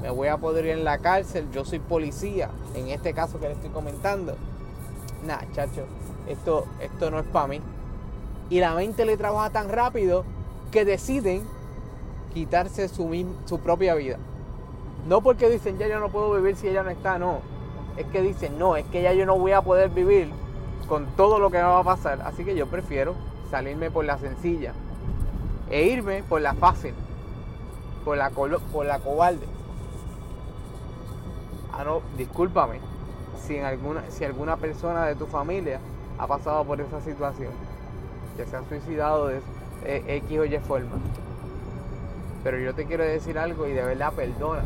Me 0.00 0.10
voy 0.10 0.28
a 0.28 0.38
poder 0.38 0.66
ir 0.66 0.70
en 0.72 0.84
la 0.84 0.98
cárcel, 0.98 1.48
yo 1.52 1.64
soy 1.64 1.80
policía, 1.80 2.50
en 2.74 2.88
este 2.88 3.12
caso 3.12 3.38
que 3.38 3.48
le 3.48 3.54
estoy 3.54 3.70
comentando. 3.70 4.36
Nah, 5.26 5.40
chacho, 5.52 5.84
esto, 6.28 6.66
esto 6.80 7.10
no 7.10 7.18
es 7.18 7.26
para 7.26 7.48
mí. 7.48 7.60
Y 8.48 8.60
la 8.60 8.74
mente 8.74 9.04
le 9.04 9.16
trabaja 9.16 9.50
tan 9.50 9.68
rápido 9.68 10.24
que 10.70 10.84
deciden 10.84 11.42
quitarse 12.36 12.86
su, 12.88 13.08
su 13.46 13.60
propia 13.60 13.94
vida. 13.94 14.18
No 15.08 15.22
porque 15.22 15.48
dicen, 15.48 15.78
ya 15.78 15.88
yo 15.88 15.98
no 15.98 16.10
puedo 16.10 16.34
vivir 16.34 16.54
si 16.54 16.68
ella 16.68 16.82
no 16.82 16.90
está, 16.90 17.18
no. 17.18 17.38
Es 17.96 18.04
que 18.08 18.20
dicen, 18.20 18.58
no, 18.58 18.76
es 18.76 18.84
que 18.84 19.00
ya 19.00 19.14
yo 19.14 19.24
no 19.24 19.38
voy 19.38 19.52
a 19.52 19.62
poder 19.62 19.88
vivir 19.88 20.28
con 20.86 21.06
todo 21.16 21.38
lo 21.38 21.50
que 21.50 21.56
me 21.56 21.62
va 21.62 21.78
a 21.78 21.84
pasar. 21.84 22.20
Así 22.26 22.44
que 22.44 22.54
yo 22.54 22.66
prefiero 22.66 23.14
salirme 23.50 23.90
por 23.90 24.04
la 24.04 24.18
sencilla 24.18 24.74
e 25.70 25.84
irme 25.84 26.24
por 26.24 26.42
la 26.42 26.52
fácil, 26.52 26.92
por 28.04 28.18
la, 28.18 28.28
por 28.28 28.84
la 28.84 28.98
cobarde. 28.98 29.46
Ah, 31.72 31.84
no, 31.84 32.02
discúlpame 32.18 32.80
si, 33.46 33.56
en 33.56 33.64
alguna, 33.64 34.02
si 34.10 34.24
alguna 34.24 34.58
persona 34.58 35.06
de 35.06 35.14
tu 35.14 35.24
familia 35.24 35.80
ha 36.18 36.26
pasado 36.26 36.64
por 36.64 36.82
esa 36.82 37.00
situación, 37.00 37.52
que 38.36 38.44
se 38.44 38.56
ha 38.56 38.68
suicidado 38.68 39.28
de 39.28 39.40
eh, 39.86 40.18
X 40.26 40.38
o 40.38 40.44
Y 40.44 40.58
forma. 40.58 40.96
Pero 42.46 42.60
yo 42.60 42.76
te 42.76 42.84
quiero 42.84 43.02
decir 43.02 43.40
algo 43.40 43.66
y 43.66 43.72
de 43.72 43.82
verdad 43.82 44.12
perdona. 44.12 44.62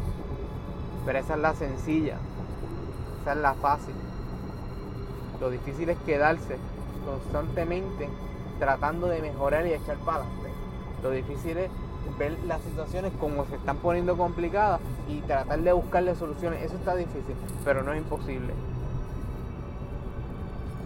Pero 1.06 1.18
esa 1.18 1.32
es 1.32 1.40
la 1.40 1.54
sencilla, 1.54 2.18
esa 3.22 3.32
es 3.32 3.38
la 3.38 3.54
fácil. 3.54 3.94
Lo 5.40 5.48
difícil 5.48 5.88
es 5.88 5.96
quedarse 6.04 6.58
constantemente 7.06 8.10
tratando 8.58 9.06
de 9.06 9.22
mejorar 9.22 9.66
y 9.66 9.72
echar 9.72 9.96
para 10.04 10.18
adelante. 10.18 10.50
Lo 11.02 11.10
difícil 11.10 11.56
es 11.56 11.70
ver 12.18 12.36
las 12.46 12.60
situaciones 12.60 13.14
como 13.18 13.46
se 13.46 13.54
están 13.54 13.78
poniendo 13.78 14.14
complicadas 14.18 14.82
y 15.08 15.22
tratar 15.22 15.60
de 15.60 15.72
buscarle 15.72 16.14
soluciones. 16.16 16.62
Eso 16.62 16.74
está 16.74 16.94
difícil, 16.94 17.34
pero 17.64 17.82
no 17.82 17.94
es 17.94 17.98
imposible 18.02 18.52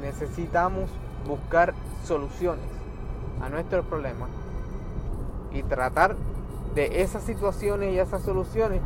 necesitamos 0.00 0.90
buscar 1.26 1.72
soluciones 2.04 2.66
a 3.40 3.48
nuestros 3.48 3.86
problemas 3.86 4.28
y 5.50 5.62
tratar 5.62 6.14
de 6.74 7.02
esas 7.02 7.22
situaciones 7.22 7.94
y 7.94 7.98
esas 7.98 8.22
soluciones 8.22 8.80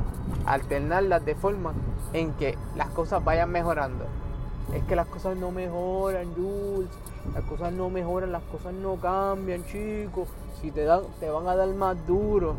alternarlas 0.46 1.24
de 1.24 1.34
forma 1.34 1.72
en 2.12 2.32
que 2.34 2.56
las 2.76 2.88
cosas 2.88 3.24
vayan 3.24 3.50
mejorando. 3.50 4.04
Es 4.74 4.84
que 4.84 4.96
las 4.96 5.06
cosas 5.06 5.36
no 5.36 5.50
mejoran, 5.50 6.34
Jules. 6.34 6.90
Las 7.34 7.44
cosas 7.44 7.72
no 7.72 7.90
mejoran, 7.90 8.32
las 8.32 8.42
cosas 8.44 8.72
no 8.74 8.96
cambian, 8.96 9.64
chicos. 9.64 10.28
Si 10.60 10.70
te 10.70 10.84
dan, 10.84 11.02
te 11.20 11.30
van 11.30 11.46
a 11.46 11.56
dar 11.56 11.68
más 11.68 11.96
duro. 12.06 12.54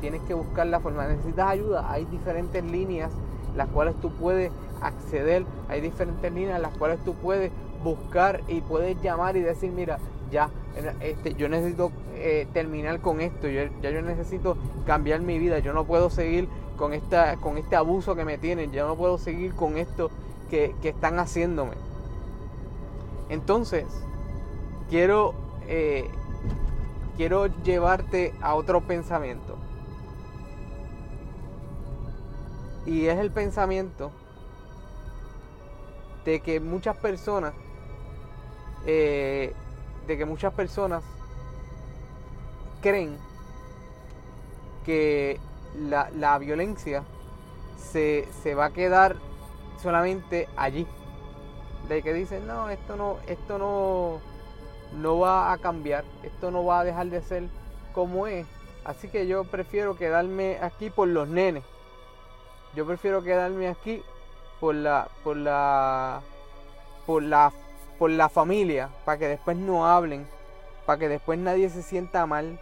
Tienes 0.00 0.20
que 0.22 0.34
buscar 0.34 0.66
la 0.66 0.80
forma. 0.80 1.06
Necesitas 1.06 1.48
ayuda. 1.48 1.90
Hay 1.90 2.04
diferentes 2.06 2.64
líneas 2.64 3.12
las 3.56 3.68
cuales 3.68 3.94
tú 4.00 4.10
puedes 4.10 4.50
acceder. 4.82 5.44
Hay 5.68 5.80
diferentes 5.80 6.32
líneas 6.32 6.60
las 6.60 6.76
cuales 6.76 6.98
tú 7.04 7.14
puedes 7.14 7.52
buscar 7.82 8.42
y 8.48 8.60
puedes 8.60 9.00
llamar 9.00 9.36
y 9.36 9.40
decir, 9.40 9.70
mira, 9.70 9.98
ya, 10.30 10.50
este, 11.00 11.34
yo 11.34 11.48
necesito 11.48 11.92
eh, 12.18 12.46
terminar 12.52 13.00
con 13.00 13.20
esto, 13.20 13.46
ya 13.48 13.68
yo 13.82 14.02
necesito 14.02 14.56
cambiar 14.86 15.20
mi 15.20 15.38
vida, 15.38 15.58
yo 15.58 15.72
no 15.72 15.84
puedo 15.84 16.08
seguir 16.08 16.48
con, 16.76 16.92
esta, 16.92 17.36
con 17.36 17.58
este 17.58 17.76
abuso 17.76 18.14
que 18.14 18.24
me 18.24 18.38
tienen, 18.38 18.72
yo 18.72 18.86
no 18.86 18.96
puedo 18.96 19.18
seguir 19.18 19.54
con 19.54 19.76
esto 19.76 20.10
que, 20.50 20.74
están 20.82 21.18
haciéndome. 21.18 21.74
Entonces, 23.28 23.84
quiero, 24.88 25.34
eh, 25.68 26.08
quiero 27.16 27.46
llevarte 27.62 28.32
a 28.40 28.54
otro 28.54 28.80
pensamiento. 28.80 29.56
Y 32.86 33.06
es 33.06 33.18
el 33.18 33.30
pensamiento 33.30 34.10
de 36.24 36.40
que 36.40 36.60
muchas 36.60 36.96
personas, 36.96 37.52
eh, 38.86 39.52
de 40.06 40.16
que 40.16 40.24
muchas 40.24 40.54
personas 40.54 41.02
creen 42.80 43.16
que 44.84 45.40
la, 45.76 46.38
violencia 46.38 47.02
se, 47.76 48.26
va 48.54 48.66
a 48.66 48.70
quedar 48.70 49.16
solamente 49.82 50.48
allí. 50.56 50.86
De 51.88 52.02
que 52.02 52.12
dicen, 52.12 52.46
no, 52.46 52.68
esto 52.68 52.96
no, 52.96 53.18
esto 53.28 53.58
no, 53.58 54.20
no 54.98 55.18
va 55.18 55.52
a 55.52 55.58
cambiar, 55.58 56.04
esto 56.22 56.50
no 56.50 56.64
va 56.64 56.80
a 56.80 56.84
dejar 56.84 57.06
de 57.06 57.22
ser 57.22 57.44
como 57.92 58.26
es. 58.26 58.46
Así 58.84 59.08
que 59.08 59.26
yo 59.26 59.44
prefiero 59.44 59.96
quedarme 59.96 60.58
aquí 60.60 60.90
por 60.90 61.08
los 61.08 61.28
nenes. 61.28 61.64
Yo 62.74 62.86
prefiero 62.86 63.22
quedarme 63.22 63.68
aquí 63.68 64.02
por 64.60 64.74
la, 64.74 65.08
por 65.24 65.36
la, 65.36 66.20
por 67.06 67.22
la, 67.22 67.52
por 67.98 68.10
la 68.10 68.28
familia, 68.28 68.90
para 69.04 69.18
que 69.18 69.28
después 69.28 69.56
no 69.56 69.86
hablen, 69.86 70.26
para 70.84 70.98
que 70.98 71.08
después 71.08 71.38
nadie 71.38 71.70
se 71.70 71.82
sienta 71.82 72.26
mal, 72.26 72.60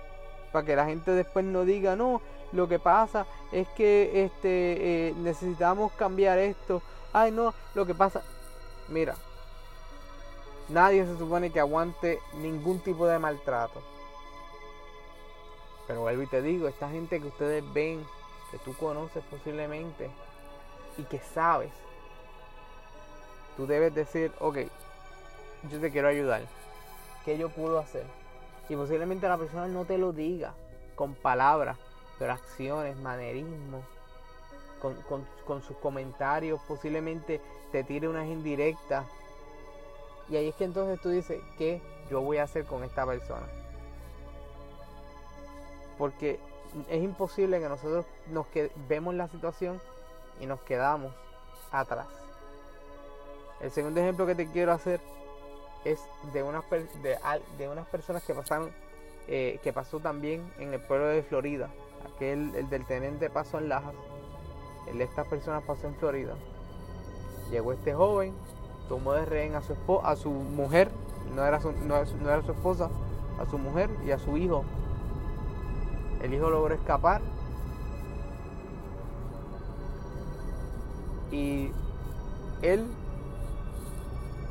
para 0.54 0.64
que 0.64 0.76
la 0.76 0.84
gente 0.84 1.10
después 1.10 1.44
no 1.44 1.64
diga, 1.64 1.96
no, 1.96 2.22
lo 2.52 2.68
que 2.68 2.78
pasa 2.78 3.26
es 3.50 3.66
que 3.70 4.24
este, 4.24 5.08
eh, 5.08 5.14
necesitamos 5.16 5.90
cambiar 5.94 6.38
esto, 6.38 6.80
ay 7.12 7.32
no, 7.32 7.52
lo 7.74 7.84
que 7.84 7.92
pasa, 7.92 8.22
mira, 8.86 9.16
nadie 10.68 11.04
se 11.06 11.18
supone 11.18 11.50
que 11.50 11.58
aguante 11.58 12.20
ningún 12.34 12.78
tipo 12.78 13.04
de 13.08 13.18
maltrato. 13.18 13.82
Pero 15.88 16.02
vuelvo 16.02 16.22
y 16.22 16.28
te 16.28 16.40
digo, 16.40 16.68
esta 16.68 16.88
gente 16.88 17.20
que 17.20 17.26
ustedes 17.26 17.64
ven, 17.74 18.06
que 18.52 18.58
tú 18.58 18.76
conoces 18.76 19.24
posiblemente 19.24 20.08
y 20.96 21.02
que 21.02 21.18
sabes 21.18 21.72
tú 23.56 23.66
debes 23.66 23.92
decir, 23.92 24.30
ok, 24.38 24.58
yo 25.68 25.80
te 25.80 25.90
quiero 25.90 26.06
ayudar. 26.06 26.42
¿Qué 27.24 27.36
yo 27.36 27.48
puedo 27.48 27.80
hacer? 27.80 28.04
Y 28.68 28.76
posiblemente 28.76 29.28
la 29.28 29.36
persona 29.36 29.66
no 29.66 29.84
te 29.84 29.98
lo 29.98 30.12
diga 30.12 30.54
con 30.94 31.14
palabras, 31.14 31.76
pero 32.18 32.32
acciones, 32.32 32.96
manerismo, 32.96 33.82
con, 35.46 35.62
sus 35.62 35.76
comentarios, 35.78 36.60
posiblemente 36.68 37.40
te 37.72 37.84
tire 37.84 38.08
unas 38.08 38.26
indirectas. 38.26 39.06
Y 40.28 40.36
ahí 40.36 40.48
es 40.48 40.54
que 40.54 40.64
entonces 40.64 41.00
tú 41.00 41.10
dices, 41.10 41.40
¿qué 41.58 41.82
yo 42.10 42.20
voy 42.20 42.38
a 42.38 42.44
hacer 42.44 42.64
con 42.64 42.84
esta 42.84 43.06
persona? 43.06 43.46
Porque 45.98 46.38
es 46.88 47.02
imposible 47.02 47.60
que 47.60 47.68
nosotros 47.68 48.06
nos 48.30 48.46
vemos 48.88 49.14
la 49.14 49.28
situación 49.28 49.80
y 50.40 50.46
nos 50.46 50.60
quedamos 50.60 51.12
atrás. 51.70 52.06
El 53.60 53.70
segundo 53.70 54.00
ejemplo 54.00 54.26
que 54.26 54.34
te 54.34 54.50
quiero 54.50 54.72
hacer 54.72 55.00
es 55.84 56.00
de 56.32 56.42
unas, 56.42 56.64
de, 57.58 57.68
unas 57.68 57.86
personas 57.86 58.22
que 58.24 58.34
pasaron, 58.34 58.70
eh, 59.28 59.60
que 59.62 59.72
pasó 59.72 60.00
también 60.00 60.50
en 60.58 60.72
el 60.72 60.80
pueblo 60.80 61.06
de 61.06 61.22
Florida. 61.22 61.68
Aquel, 62.14 62.54
el 62.54 62.68
del 62.68 62.84
teniente 62.86 63.30
pasó 63.30 63.58
en 63.58 63.68
Lajas. 63.68 63.94
El 64.88 64.98
de 64.98 65.04
estas 65.04 65.26
personas 65.26 65.62
pasó 65.64 65.86
en 65.86 65.94
Florida. 65.96 66.34
Llegó 67.50 67.72
este 67.72 67.94
joven, 67.94 68.34
tomó 68.88 69.12
de 69.12 69.24
rehén 69.24 69.54
a 69.54 69.62
su, 69.62 69.74
a 70.02 70.16
su 70.16 70.30
mujer, 70.30 70.90
no 71.34 71.44
era 71.44 71.60
su, 71.60 71.72
no, 71.72 72.04
no 72.04 72.30
era 72.30 72.42
su 72.42 72.52
esposa, 72.52 72.90
a 73.40 73.46
su 73.46 73.58
mujer 73.58 73.90
y 74.06 74.10
a 74.10 74.18
su 74.18 74.36
hijo. 74.36 74.64
El 76.22 76.32
hijo 76.34 76.50
logró 76.50 76.74
escapar. 76.74 77.20
Y 81.30 81.70
él 82.62 82.86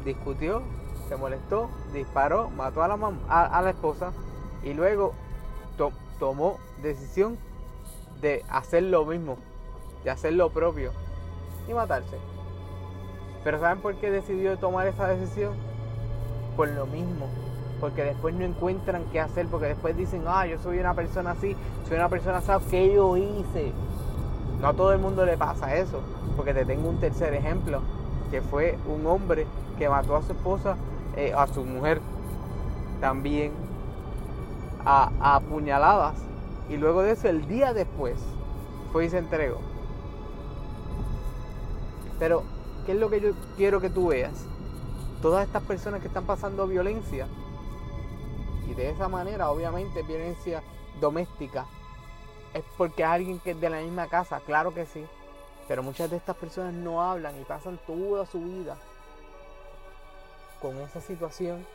discutió 0.04 0.62
se 1.08 1.16
molestó, 1.16 1.70
disparó, 1.94 2.50
mató 2.50 2.84
a 2.84 2.88
la, 2.88 2.98
a, 3.30 3.62
la 3.62 3.70
esposa 3.70 4.12
y 4.64 4.74
luego 4.74 5.14
tomó 6.20 6.58
decisión 6.82 7.38
de 8.22 8.46
hacer 8.50 8.84
lo 8.84 9.06
mismo, 9.06 9.38
de 10.04 10.12
hacer 10.12 10.34
lo 10.34 10.50
propio 10.50 10.92
y 11.68 11.74
matarse. 11.74 12.18
Pero 13.44 13.60
¿saben 13.60 13.80
por 13.80 13.96
qué 13.96 14.10
decidió 14.10 14.58
tomar 14.58 14.88
esa 14.88 15.08
decisión? 15.08 15.54
Por 16.56 16.70
lo 16.70 16.86
mismo. 16.86 17.28
Porque 17.82 18.04
después 18.04 18.34
no 18.36 18.46
encuentran 18.46 19.04
qué 19.12 19.20
hacer, 19.20 19.48
porque 19.48 19.68
después 19.68 19.98
dicen, 19.98 20.24
ah, 20.28 20.46
yo 20.46 20.58
soy 20.60 20.80
una 20.80 20.94
persona 20.94 21.32
así, 21.32 21.58
soy 21.88 21.98
una 21.98 22.08
persona 22.08 22.38
así, 22.38 22.52
¿qué 22.70 22.94
yo 22.94 23.18
hice? 23.18 23.74
No 24.62 24.70
a 24.70 24.74
todo 24.74 24.94
el 24.94 25.00
mundo 25.00 25.26
le 25.26 25.36
pasa 25.36 25.76
eso, 25.76 26.00
porque 26.38 26.54
te 26.54 26.64
tengo 26.64 26.88
un 26.88 27.02
tercer 27.02 27.34
ejemplo, 27.34 27.82
que 28.32 28.42
fue 28.42 28.78
un 28.88 29.06
hombre 29.06 29.46
que 29.78 29.90
mató 29.90 30.16
a 30.16 30.22
su 30.22 30.32
esposa, 30.32 30.78
eh, 31.16 31.34
a 31.36 31.48
su 31.48 31.64
mujer 31.64 32.02
también, 33.00 33.52
a, 34.86 35.12
a 35.20 35.36
apuñaladas. 35.36 36.16
Y 36.70 36.78
luego 36.78 37.02
de 37.02 37.12
eso, 37.12 37.28
el 37.28 37.48
día 37.48 37.74
después, 37.74 38.18
fue 38.92 39.06
y 39.06 39.10
se 39.10 39.18
entregó. 39.18 39.60
Pero, 42.20 42.44
¿qué 42.86 42.94
es 42.94 42.98
lo 43.00 43.10
que 43.10 43.20
yo 43.20 43.32
quiero 43.58 43.82
que 43.82 43.90
tú 43.90 44.08
veas? 44.08 44.46
Todas 45.22 45.46
estas 45.46 45.64
personas 45.64 46.02
que 46.02 46.08
están 46.08 46.26
pasando 46.26 46.68
violencia, 46.68 47.28
y 48.70 48.74
de 48.74 48.90
esa 48.90 49.08
manera, 49.08 49.52
obviamente, 49.52 50.04
violencia 50.04 50.64
doméstica, 51.02 51.66
es 52.54 52.64
porque 52.78 53.04
alguien 53.04 53.40
que 53.40 53.52
es 53.52 53.62
de 53.62 53.70
la 53.70 53.82
misma 53.82 54.08
casa, 54.08 54.40
claro 54.46 54.74
que 54.74 54.86
sí. 54.86 55.04
Pero 55.68 55.84
muchas 55.84 56.10
de 56.10 56.18
estas 56.18 56.36
personas 56.36 56.74
no 56.74 57.02
hablan 57.02 57.40
y 57.40 57.44
pasan 57.44 57.80
toda 57.86 58.26
su 58.26 58.40
vida 58.40 58.78
con 60.64 60.80
esa 60.80 61.02
situación 61.02 61.66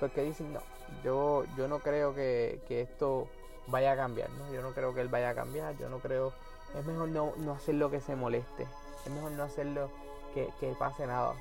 porque 0.00 0.22
dicen, 0.22 0.52
no, 0.52 0.60
yo, 1.04 1.44
yo 1.56 1.68
no 1.68 1.78
creo 1.78 2.12
que, 2.16 2.60
esto 2.68 3.28
vaya 3.68 3.92
a 3.92 3.96
cambiar, 3.96 4.28
¿no? 4.30 4.52
Yo 4.52 4.60
no 4.60 4.72
creo 4.72 4.92
que 4.92 5.00
él 5.00 5.06
vaya 5.06 5.30
a 5.30 5.34
cambiar, 5.36 5.78
yo 5.78 5.88
no 5.88 6.00
creo, 6.00 6.32
es 6.76 6.84
mejor 6.84 7.08
no, 7.10 7.32
no 7.36 7.52
hacerlo 7.52 7.88
que 7.92 8.00
se 8.00 8.16
moleste, 8.16 8.66
es 9.06 9.12
mejor 9.12 9.30
no 9.30 9.44
hacerlo 9.44 9.88
que, 10.34 10.48
que 10.58 10.74
pase 10.76 11.06
nada. 11.06 11.34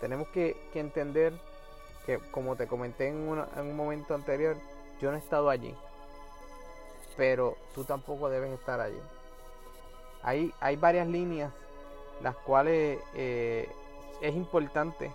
Tenemos 0.00 0.26
que, 0.28 0.56
entender 0.72 1.34
que, 2.06 2.18
como 2.30 2.56
te 2.56 2.66
comenté 2.66 3.08
en, 3.08 3.16
en 3.18 3.66
un 3.66 3.76
momento 3.76 4.14
anterior, 4.14 4.56
yo 5.02 5.10
no 5.10 5.18
he 5.18 5.20
estado 5.20 5.50
allí, 5.50 5.74
pero 7.18 7.58
tú 7.74 7.84
tampoco 7.84 8.30
debes 8.30 8.52
estar 8.52 8.80
allí. 8.80 9.00
Hay, 10.22 10.54
hay 10.60 10.76
varias 10.76 11.06
líneas 11.06 11.52
las 12.22 12.36
cuales 12.36 12.98
eh, 13.14 13.68
es 14.22 14.34
importante 14.36 15.12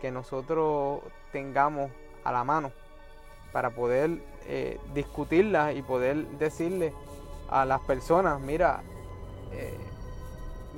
que 0.00 0.10
nosotros 0.10 1.00
tengamos 1.30 1.90
a 2.24 2.32
la 2.32 2.42
mano 2.42 2.72
para 3.52 3.70
poder 3.70 4.22
eh, 4.46 4.80
discutirlas 4.94 5.76
y 5.76 5.82
poder 5.82 6.26
decirle 6.38 6.94
a 7.50 7.66
las 7.66 7.82
personas, 7.82 8.40
mira, 8.40 8.82
eh, 9.52 9.76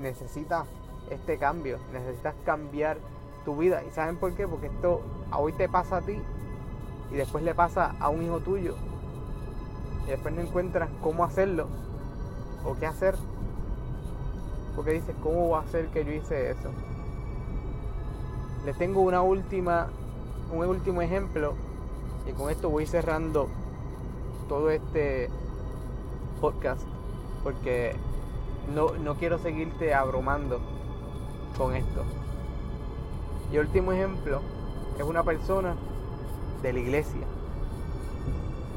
necesitas 0.00 0.66
este 1.10 1.38
cambio, 1.38 1.78
necesitas 1.92 2.34
cambiar 2.44 2.98
tu 3.44 3.56
vida. 3.56 3.82
¿Y 3.88 3.90
saben 3.92 4.16
por 4.16 4.34
qué? 4.34 4.48
Porque 4.48 4.66
esto 4.66 5.02
hoy 5.32 5.52
te 5.52 5.68
pasa 5.68 5.98
a 5.98 6.02
ti 6.02 6.20
y 7.12 7.14
después 7.14 7.44
le 7.44 7.54
pasa 7.54 7.94
a 8.00 8.08
un 8.08 8.24
hijo 8.24 8.40
tuyo. 8.40 8.74
Y 10.06 10.10
después 10.10 10.34
no 10.34 10.42
encuentras 10.42 10.90
cómo 11.00 11.24
hacerlo 11.24 11.68
o 12.64 12.74
qué 12.74 12.86
hacer. 12.86 13.14
Porque 14.74 14.90
dices, 14.90 15.14
¿cómo 15.22 15.50
va 15.50 15.60
a 15.60 15.66
ser 15.68 15.86
que 15.88 16.04
yo 16.04 16.12
hice 16.12 16.50
eso? 16.50 16.70
Les 18.64 18.78
tengo 18.78 19.02
una 19.02 19.20
última, 19.20 19.88
un 20.50 20.66
último 20.66 21.02
ejemplo 21.02 21.52
y 22.26 22.32
con 22.32 22.50
esto 22.50 22.70
voy 22.70 22.86
cerrando 22.86 23.48
todo 24.48 24.70
este 24.70 25.28
podcast 26.40 26.80
porque 27.42 27.94
no, 28.74 28.94
no 28.94 29.16
quiero 29.16 29.38
seguirte 29.38 29.92
abrumando 29.92 30.60
con 31.58 31.76
esto. 31.76 32.04
Y 33.52 33.58
último 33.58 33.92
ejemplo 33.92 34.40
es 34.98 35.04
una 35.04 35.22
persona 35.24 35.76
de 36.62 36.72
la 36.72 36.78
iglesia. 36.78 37.26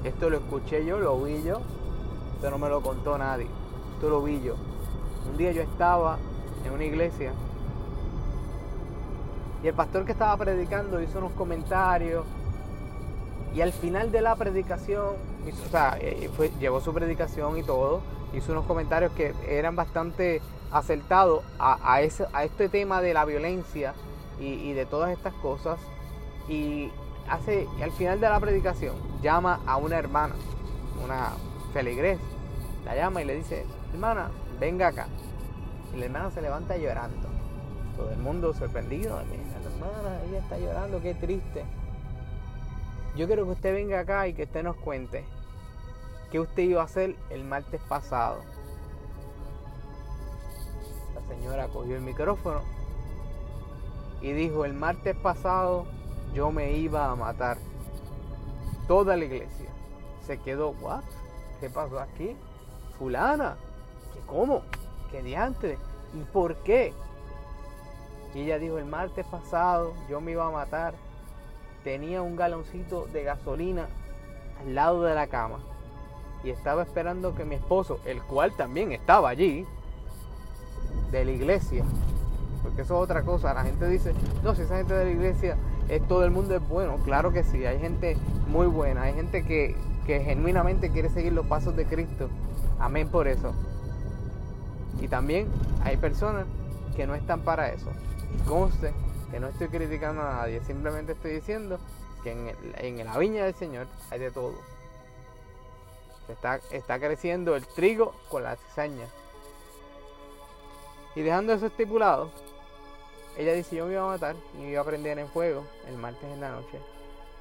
Esto 0.03 0.29
lo 0.29 0.35
escuché 0.35 0.85
yo, 0.85 0.99
lo 0.99 1.17
vi 1.23 1.43
yo, 1.43 1.61
esto 2.35 2.51
no 2.51 2.57
me 2.57 2.67
lo 2.67 2.81
contó 2.81 3.17
nadie, 3.17 3.47
esto 3.93 4.09
lo 4.09 4.21
vi 4.21 4.41
yo. 4.41 4.55
Un 5.31 5.37
día 5.37 5.53
yo 5.53 5.61
estaba 5.61 6.17
en 6.65 6.73
una 6.73 6.83
iglesia 6.83 7.31
y 9.63 9.67
el 9.67 9.73
pastor 9.73 10.05
que 10.05 10.11
estaba 10.11 10.35
predicando 10.37 11.01
hizo 11.01 11.17
unos 11.19 11.31
comentarios. 11.33 12.25
Y 13.55 13.61
al 13.61 13.73
final 13.73 14.11
de 14.11 14.21
la 14.21 14.35
predicación, 14.35 15.15
o 15.65 15.69
sea, 15.71 15.97
eh, 15.99 16.29
llevó 16.59 16.79
su 16.79 16.93
predicación 16.93 17.57
y 17.57 17.63
todo, 17.63 18.01
hizo 18.33 18.51
unos 18.51 18.65
comentarios 18.65 19.11
que 19.13 19.33
eran 19.47 19.75
bastante 19.75 20.41
acertados 20.71 21.43
a, 21.57 22.01
este 22.01 22.69
tema 22.69 23.01
de 23.01 23.13
la 23.13 23.25
violencia 23.25 23.93
y, 24.39 24.73
de 24.73 24.85
todas 24.85 25.11
estas 25.11 25.33
cosas. 25.35 25.79
Y 26.47 26.91
hace, 27.29 27.67
al 27.81 27.91
final 27.91 28.19
de 28.19 28.29
la 28.29 28.39
predicación, 28.39 28.95
llama 29.23 29.59
a 29.65 29.77
una 29.77 29.97
hermana, 29.97 30.35
una 31.03 31.31
feligres, 31.73 32.19
la 32.85 32.95
llama 32.95 33.21
y 33.21 33.25
le 33.25 33.35
dice, 33.35 33.65
hermana, 33.91 34.29
venga 34.59 34.87
acá. 34.87 35.07
Y 35.95 35.99
la 35.99 36.05
hermana 36.05 36.31
se 36.31 36.41
levanta 36.41 36.77
llorando. 36.77 37.27
Todo 37.95 38.11
el 38.11 38.19
mundo 38.19 38.53
sorprendido 38.53 39.19
hermana, 39.77 40.21
ella 40.27 40.39
está 40.39 40.57
llorando, 40.57 41.01
qué 41.01 41.13
triste. 41.13 41.63
Yo 43.15 43.27
quiero 43.27 43.45
que 43.45 43.51
usted 43.51 43.73
venga 43.73 43.99
acá 43.99 44.27
y 44.27 44.33
que 44.33 44.43
usted 44.43 44.63
nos 44.63 44.75
cuente 44.77 45.23
qué 46.31 46.39
usted 46.39 46.63
iba 46.63 46.81
a 46.81 46.85
hacer 46.85 47.15
el 47.29 47.43
martes 47.43 47.81
pasado. 47.87 48.41
La 51.15 51.35
señora 51.35 51.67
cogió 51.67 51.95
el 51.95 52.01
micrófono 52.01 52.61
y 54.21 54.31
dijo, 54.33 54.65
el 54.65 54.73
martes 54.73 55.15
pasado 55.15 55.85
yo 56.33 56.51
me 56.51 56.73
iba 56.73 57.09
a 57.09 57.15
matar. 57.15 57.57
Toda 58.87 59.17
la 59.17 59.25
iglesia 59.25 59.69
se 60.25 60.37
quedó, 60.39 60.71
¿what? 60.81 61.03
¿Qué 61.59 61.69
pasó 61.69 61.99
aquí? 61.99 62.35
Fulana, 62.99 63.57
¿qué 64.13 64.19
cómo? 64.27 64.61
¿Qué 65.11 65.21
diantre? 65.21 65.77
¿Y 66.13 66.23
por 66.31 66.55
qué? 66.57 66.93
Y 68.33 68.41
ella 68.41 68.59
dijo, 68.59 68.77
el 68.77 68.85
martes 68.85 69.25
pasado 69.25 69.93
yo 70.09 70.21
me 70.21 70.31
iba 70.31 70.45
a 70.45 70.51
matar. 70.51 70.93
Tenía 71.83 72.21
un 72.21 72.35
galoncito 72.35 73.07
de 73.07 73.23
gasolina 73.23 73.87
al 74.61 74.75
lado 74.75 75.03
de 75.03 75.15
la 75.15 75.27
cama. 75.27 75.59
Y 76.43 76.49
estaba 76.49 76.83
esperando 76.83 77.33
que 77.35 77.45
mi 77.45 77.55
esposo, 77.55 77.99
el 78.05 78.21
cual 78.23 78.53
también 78.55 78.91
estaba 78.91 79.29
allí, 79.29 79.65
de 81.11 81.25
la 81.25 81.31
iglesia, 81.31 81.83
porque 82.61 82.81
eso 82.81 82.95
es 82.95 83.03
otra 83.03 83.23
cosa, 83.23 83.53
la 83.53 83.63
gente 83.63 83.87
dice, 83.87 84.13
no, 84.43 84.55
si 84.55 84.63
esa 84.63 84.77
gente 84.77 84.93
de 84.93 85.05
la 85.05 85.11
iglesia, 85.11 85.57
es, 85.89 86.05
todo 86.07 86.25
el 86.25 86.31
mundo 86.31 86.55
es 86.55 86.67
bueno, 86.67 86.97
claro 87.05 87.31
que 87.31 87.43
sí, 87.43 87.65
hay 87.65 87.79
gente 87.79 88.17
muy 88.47 88.67
buena, 88.67 89.03
hay 89.03 89.13
gente 89.13 89.43
que, 89.43 89.75
que 90.05 90.19
genuinamente 90.21 90.91
quiere 90.91 91.09
seguir 91.09 91.33
los 91.33 91.45
pasos 91.45 91.75
de 91.75 91.85
Cristo, 91.85 92.29
amén 92.79 93.09
por 93.09 93.27
eso. 93.27 93.53
Y 94.99 95.07
también 95.07 95.47
hay 95.83 95.97
personas 95.97 96.45
que 96.95 97.07
no 97.07 97.15
están 97.15 97.41
para 97.41 97.69
eso. 97.69 97.91
Conste 98.47 98.93
que 99.31 99.39
no 99.39 99.47
estoy 99.47 99.67
criticando 99.67 100.21
a 100.21 100.35
nadie, 100.35 100.61
simplemente 100.61 101.11
estoy 101.11 101.31
diciendo 101.31 101.79
que 102.23 102.31
en, 102.77 103.05
la 103.05 103.17
viña 103.17 103.45
del 103.45 103.55
Señor 103.55 103.87
hay 104.09 104.19
de 104.19 104.31
todo. 104.31 104.55
Está, 106.29 106.59
está 106.71 106.99
creciendo 106.99 107.55
el 107.55 107.65
trigo 107.65 108.13
con 108.29 108.43
la 108.43 108.55
cizaña. 108.55 109.07
Y 111.15 111.21
dejando 111.21 111.53
eso 111.53 111.65
estipulado, 111.65 112.31
ella 113.37 113.53
dice, 113.53 113.75
yo 113.75 113.85
me 113.85 113.93
iba 113.93 114.03
a 114.03 114.07
matar 114.07 114.35
y 114.55 114.57
me 114.61 114.69
iba 114.69 114.81
a 114.81 114.85
prender 114.85 115.19
en 115.19 115.27
fuego 115.29 115.65
el 115.87 115.97
martes 115.97 116.23
en 116.23 116.41
la 116.41 116.51
noche. 116.51 116.79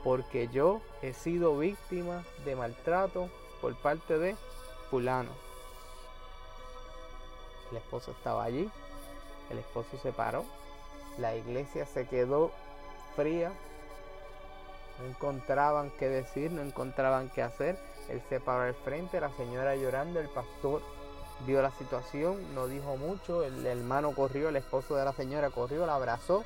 Porque 0.03 0.49
yo 0.49 0.81
he 1.03 1.13
sido 1.13 1.59
víctima 1.59 2.25
de 2.45 2.55
maltrato 2.55 3.29
por 3.61 3.75
parte 3.77 4.19
de 4.19 4.37
fulano. 4.91 5.31
El 7.71 7.79
esposo 7.79 8.13
estaba 8.13 8.45
allí. 8.45 8.71
El 9.51 9.59
esposo 9.59 9.97
se 10.03 10.13
paró 10.13 10.45
la 11.19 11.35
iglesia 11.35 11.87
se 11.87 12.07
quedó 12.07 12.51
fría. 13.15 13.53
No 15.01 15.09
encontraban 15.09 15.91
qué 15.99 16.09
decir, 16.09 16.51
no 16.51 16.63
encontraban 16.63 17.31
qué 17.31 17.43
hacer. 17.43 17.79
Él 18.09 18.23
se 18.29 18.41
paró 18.41 18.63
al 18.63 18.75
frente, 18.75 19.21
la 19.21 19.31
señora 19.31 19.77
llorando, 19.77 20.21
el 20.21 20.29
pastor 20.29 20.83
vio 21.45 21.61
la 21.61 21.71
situación, 21.73 22.55
no 22.55 22.67
dijo 22.67 22.97
mucho, 22.97 23.43
el 23.43 23.67
hermano 23.67 24.15
corrió, 24.15 24.49
el 24.49 24.57
esposo 24.57 24.97
de 24.97 25.05
la 25.05 25.13
señora 25.13 25.51
corrió, 25.51 25.85
la 25.87 25.97
abrazó. 25.97 26.45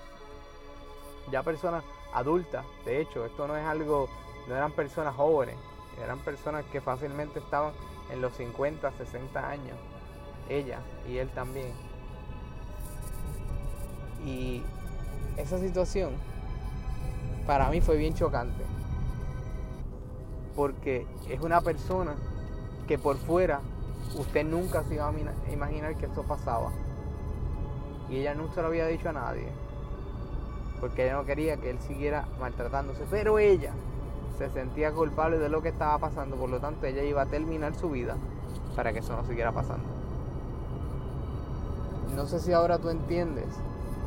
Ya 1.30 1.42
personas 1.42 1.84
adultas, 2.12 2.64
de 2.84 3.00
hecho, 3.00 3.24
esto 3.24 3.46
no 3.46 3.56
es 3.56 3.64
algo, 3.64 4.08
no 4.48 4.56
eran 4.56 4.72
personas 4.72 5.14
jóvenes, 5.14 5.56
eran 6.02 6.18
personas 6.20 6.64
que 6.72 6.80
fácilmente 6.80 7.38
estaban 7.38 7.72
en 8.10 8.20
los 8.20 8.32
50, 8.34 8.90
60 8.90 9.48
años, 9.48 9.76
ella 10.48 10.80
y 11.08 11.18
él 11.18 11.28
también. 11.30 11.89
Y 14.24 14.62
esa 15.36 15.58
situación 15.58 16.10
para 17.46 17.68
mí 17.70 17.80
fue 17.80 17.96
bien 17.96 18.14
chocante. 18.14 18.62
Porque 20.54 21.06
es 21.28 21.40
una 21.40 21.60
persona 21.60 22.14
que 22.86 22.98
por 22.98 23.16
fuera 23.16 23.60
usted 24.18 24.44
nunca 24.44 24.82
se 24.84 24.94
iba 24.94 25.08
a 25.08 25.52
imaginar 25.52 25.96
que 25.96 26.06
eso 26.06 26.22
pasaba. 26.22 26.70
Y 28.08 28.16
ella 28.16 28.34
nunca 28.34 28.60
lo 28.60 28.68
había 28.68 28.86
dicho 28.86 29.08
a 29.08 29.12
nadie. 29.12 29.48
Porque 30.80 31.04
ella 31.04 31.14
no 31.14 31.24
quería 31.24 31.56
que 31.56 31.70
él 31.70 31.78
siguiera 31.80 32.26
maltratándose. 32.40 33.04
Pero 33.10 33.38
ella 33.38 33.72
se 34.38 34.50
sentía 34.50 34.92
culpable 34.92 35.38
de 35.38 35.48
lo 35.48 35.62
que 35.62 35.68
estaba 35.68 35.98
pasando. 35.98 36.36
Por 36.36 36.50
lo 36.50 36.60
tanto, 36.60 36.86
ella 36.86 37.02
iba 37.02 37.22
a 37.22 37.26
terminar 37.26 37.74
su 37.74 37.90
vida 37.90 38.16
para 38.74 38.92
que 38.92 39.00
eso 39.00 39.14
no 39.16 39.24
siguiera 39.26 39.52
pasando. 39.52 39.84
No 42.16 42.26
sé 42.26 42.40
si 42.40 42.52
ahora 42.52 42.78
tú 42.78 42.90
entiendes 42.90 43.46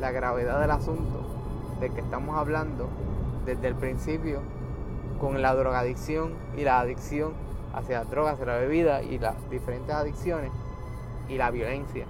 la 0.00 0.10
gravedad 0.10 0.60
del 0.60 0.70
asunto 0.70 1.24
de 1.80 1.90
que 1.90 2.00
estamos 2.00 2.36
hablando 2.36 2.88
desde 3.44 3.68
el 3.68 3.74
principio 3.74 4.40
con 5.20 5.40
la 5.42 5.54
drogadicción 5.54 6.32
y 6.56 6.62
la 6.62 6.80
adicción 6.80 7.32
hacia 7.74 8.00
las 8.00 8.10
drogas, 8.10 8.34
hacia 8.34 8.46
la 8.46 8.58
bebida 8.58 9.02
y 9.02 9.18
las 9.18 9.34
diferentes 9.50 9.94
adicciones 9.94 10.50
y 11.28 11.36
la 11.36 11.50
violencia. 11.50 12.06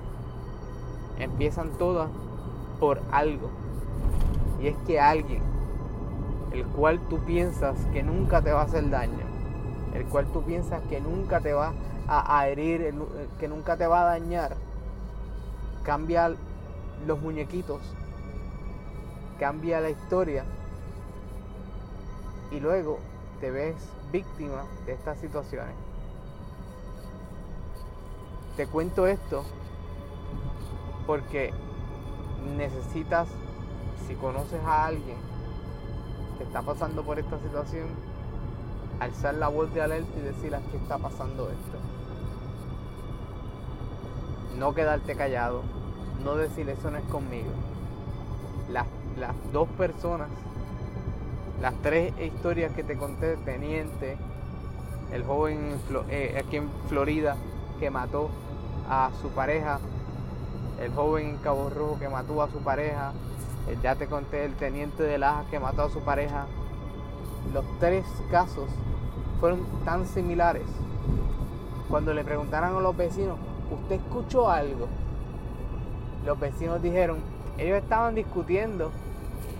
Empiezan 1.18 1.70
todas 1.78 2.10
por 2.80 3.00
algo. 3.12 3.50
Y 4.60 4.68
es 4.68 4.76
que 4.86 5.00
alguien, 5.00 5.42
el 6.52 6.64
cual 6.66 7.00
tú 7.08 7.18
piensas 7.20 7.76
que 7.92 8.02
nunca 8.02 8.42
te 8.42 8.52
va 8.52 8.62
a 8.62 8.64
hacer 8.64 8.88
daño, 8.90 9.24
el 9.94 10.04
cual 10.06 10.26
tú 10.32 10.42
piensas 10.42 10.80
que 10.88 11.00
nunca 11.00 11.40
te 11.40 11.52
va 11.52 11.72
a, 12.06 12.48
herir, 12.48 12.94
que 13.38 13.48
nunca 13.48 13.76
te 13.76 13.86
va 13.86 14.02
a 14.02 14.04
dañar, 14.04 14.56
cambia 15.82 16.34
los 17.06 17.20
muñequitos, 17.20 17.80
cambia 19.38 19.80
la 19.80 19.90
historia 19.90 20.44
y 22.50 22.60
luego 22.60 22.98
te 23.40 23.50
ves 23.50 23.74
víctima 24.12 24.64
de 24.86 24.92
estas 24.92 25.18
situaciones. 25.18 25.74
Te 28.56 28.66
cuento 28.66 29.06
esto 29.06 29.44
porque 31.06 31.52
necesitas, 32.56 33.28
si 34.06 34.14
conoces 34.14 34.62
a 34.64 34.86
alguien 34.86 35.16
que 36.38 36.44
está 36.44 36.62
pasando 36.62 37.02
por 37.02 37.18
esta 37.18 37.38
situación, 37.40 37.88
alzar 39.00 39.34
la 39.34 39.48
voz 39.48 39.72
de 39.74 39.82
alerta 39.82 40.18
y 40.18 40.22
decirle 40.22 40.58
que 40.70 40.76
está 40.76 40.98
pasando 40.98 41.50
esto. 41.50 41.78
No 44.58 44.72
quedarte 44.72 45.16
callado, 45.16 45.62
no 46.24 46.34
decir 46.36 46.68
eso 46.68 46.90
no 46.90 46.98
es 46.98 47.04
conmigo. 47.04 47.50
Las, 48.70 48.86
las 49.18 49.34
dos 49.52 49.68
personas 49.70 50.28
las 51.64 51.74
tres 51.80 52.12
historias 52.20 52.72
que 52.72 52.82
te 52.82 52.94
conté, 52.96 53.36
Teniente, 53.38 54.18
el 55.12 55.24
joven 55.24 55.78
eh, 56.10 56.42
aquí 56.44 56.56
en 56.56 56.68
Florida 56.90 57.36
que 57.80 57.88
mató 57.88 58.28
a 58.90 59.10
su 59.22 59.28
pareja, 59.30 59.78
el 60.78 60.92
joven 60.92 61.30
en 61.30 61.36
Cabo 61.38 61.70
Rojo 61.70 61.98
que 61.98 62.08
mató 62.08 62.42
a 62.42 62.50
su 62.50 62.58
pareja, 62.58 63.12
eh, 63.66 63.78
ya 63.82 63.94
te 63.94 64.08
conté 64.08 64.44
el 64.44 64.54
teniente 64.56 65.04
de 65.04 65.16
Laja 65.16 65.44
que 65.50 65.58
mató 65.58 65.84
a 65.84 65.90
su 65.90 66.00
pareja. 66.00 66.46
Los 67.54 67.64
tres 67.80 68.04
casos 68.30 68.68
fueron 69.40 69.60
tan 69.86 70.06
similares. 70.06 70.66
Cuando 71.88 72.12
le 72.12 72.24
preguntaron 72.24 72.76
a 72.76 72.80
los 72.80 72.94
vecinos, 72.94 73.38
¿usted 73.70 73.96
escuchó 73.96 74.50
algo? 74.50 74.88
Los 76.24 76.38
vecinos 76.38 76.82
dijeron, 76.82 77.18
ellos 77.58 77.78
estaban 77.82 78.14
discutiendo, 78.14 78.90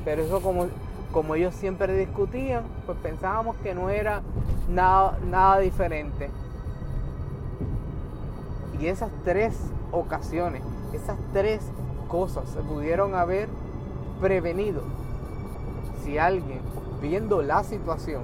pero 0.05 0.23
eso 0.23 0.41
como 0.41 0.69
como 1.15 1.37
ellos 1.37 1.55
siempre 1.55 1.97
discutían, 1.97 2.65
pues 2.87 2.99
pensábamos 2.99 3.55
que 3.63 3.73
no 3.73 3.89
era 3.89 4.21
nada, 4.69 5.17
nada 5.31 5.61
diferente. 5.61 6.29
Y 8.81 8.89
esas 8.89 9.13
tres 9.23 9.57
ocasiones, 9.93 10.65
esas 10.93 11.17
tres 11.33 11.63
cosas 12.09 12.49
se 12.49 12.61
pudieron 12.63 13.15
haber 13.15 13.49
prevenido 14.21 14.83
si 16.03 16.19
alguien, 16.19 16.61
viendo 17.01 17.43
la 17.43 17.63
situación, 17.63 18.23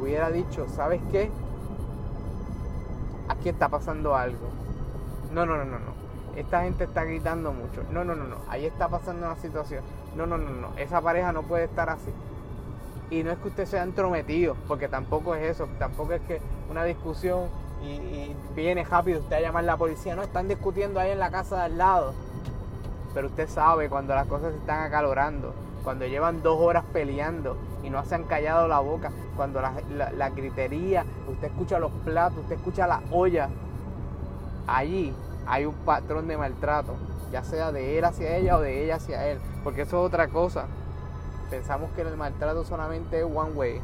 hubiera 0.00 0.30
dicho, 0.30 0.68
¿sabes 0.68 1.00
qué? 1.10 1.32
Aquí 3.28 3.48
está 3.48 3.68
pasando 3.68 4.14
algo. 4.14 4.48
No, 5.32 5.44
no, 5.44 5.56
no, 5.56 5.64
no, 5.64 5.80
no. 5.80 5.97
Esta 6.36 6.62
gente 6.62 6.84
está 6.84 7.04
gritando 7.04 7.52
mucho. 7.52 7.82
No, 7.90 8.04
no, 8.04 8.14
no, 8.14 8.24
no. 8.24 8.36
Ahí 8.48 8.66
está 8.66 8.88
pasando 8.88 9.26
una 9.26 9.36
situación 9.36 9.82
no, 10.18 10.26
no, 10.26 10.36
no, 10.36 10.50
no, 10.50 10.68
esa 10.76 11.00
pareja 11.00 11.32
no 11.32 11.42
puede 11.42 11.64
estar 11.64 11.88
así. 11.88 12.10
Y 13.10 13.22
no 13.22 13.30
es 13.30 13.38
que 13.38 13.48
usted 13.48 13.66
sea 13.66 13.84
entrometido, 13.84 14.56
porque 14.66 14.88
tampoco 14.88 15.34
es 15.34 15.50
eso, 15.52 15.68
tampoco 15.78 16.12
es 16.12 16.20
que 16.22 16.40
una 16.70 16.84
discusión 16.84 17.48
y, 17.82 18.34
viene 18.54 18.82
rápido 18.84 19.20
usted 19.20 19.36
a 19.36 19.40
llamar 19.40 19.62
a 19.62 19.66
la 19.66 19.76
policía, 19.76 20.16
no, 20.16 20.22
están 20.22 20.48
discutiendo 20.48 20.98
ahí 20.98 21.12
en 21.12 21.20
la 21.20 21.30
casa 21.30 21.56
de 21.56 21.62
al 21.62 21.78
lado. 21.78 22.12
Pero 23.14 23.28
usted 23.28 23.48
sabe 23.48 23.88
cuando 23.88 24.14
las 24.14 24.26
cosas 24.26 24.52
se 24.52 24.58
están 24.58 24.82
acalorando, 24.82 25.54
cuando 25.84 26.06
llevan 26.06 26.42
dos 26.42 26.60
horas 26.60 26.84
peleando 26.92 27.56
y 27.82 27.88
no 27.88 28.04
se 28.04 28.16
han 28.16 28.24
callado 28.24 28.66
la 28.66 28.80
boca, 28.80 29.12
cuando 29.36 29.62
la, 29.62 29.72
la 30.16 30.30
gritería, 30.30 31.04
usted 31.28 31.46
escucha 31.46 31.78
los 31.78 31.92
platos, 32.04 32.40
usted 32.40 32.56
escucha 32.56 32.86
la 32.88 33.00
olla, 33.10 33.48
allí 34.66 35.14
hay 35.48 35.64
un 35.64 35.74
patrón 35.74 36.28
de 36.28 36.36
maltrato 36.36 36.94
ya 37.30 37.44
sea 37.44 37.72
de 37.72 37.98
él 37.98 38.04
hacia 38.04 38.36
ella 38.36 38.56
o 38.56 38.60
de 38.60 38.84
ella 38.84 38.96
hacia 38.96 39.26
él, 39.28 39.38
porque 39.64 39.82
eso 39.82 40.00
es 40.00 40.06
otra 40.06 40.28
cosa. 40.28 40.66
Pensamos 41.50 41.90
que 41.92 42.02
el 42.02 42.16
maltrato 42.16 42.64
solamente 42.64 43.18
es 43.20 43.24
one 43.24 43.52
way, 43.52 43.80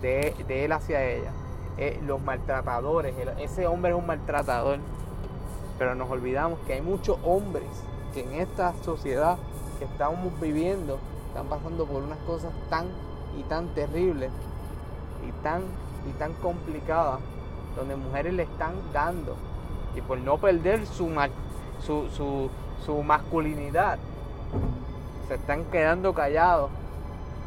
de, 0.00 0.34
él 0.48 0.72
hacia 0.72 1.04
ella. 1.04 1.30
Eh, 1.78 2.00
los 2.04 2.20
maltratadores, 2.20 3.14
ese 3.38 3.66
hombre 3.66 3.92
es 3.92 3.98
un 3.98 4.06
maltratador, 4.06 4.78
pero 5.78 5.94
nos 5.94 6.10
olvidamos 6.10 6.58
que 6.66 6.74
hay 6.74 6.82
muchos 6.82 7.18
hombres 7.24 7.68
que 8.12 8.22
en 8.22 8.40
esta 8.40 8.74
sociedad 8.82 9.38
que 9.78 9.84
estamos 9.84 10.38
viviendo 10.40 10.98
están 11.28 11.46
pasando 11.46 11.86
por 11.86 12.02
unas 12.02 12.18
cosas 12.18 12.52
tan 12.68 12.86
y 13.38 13.42
tan 13.44 13.68
terribles 13.68 14.30
y 15.26 15.32
tan 15.42 15.62
y 16.08 16.12
tan 16.18 16.32
complicadas, 16.34 17.20
donde 17.76 17.94
mujeres 17.94 18.34
le 18.34 18.42
están 18.44 18.72
dando 18.92 19.36
y 19.94 20.00
por 20.00 20.18
no 20.18 20.38
perder 20.38 20.86
su, 20.86 21.10
su, 21.84 22.50
su, 22.84 23.02
masculinidad. 23.02 23.98
Se 25.28 25.34
están 25.34 25.64
quedando 25.66 26.12
callados, 26.12 26.70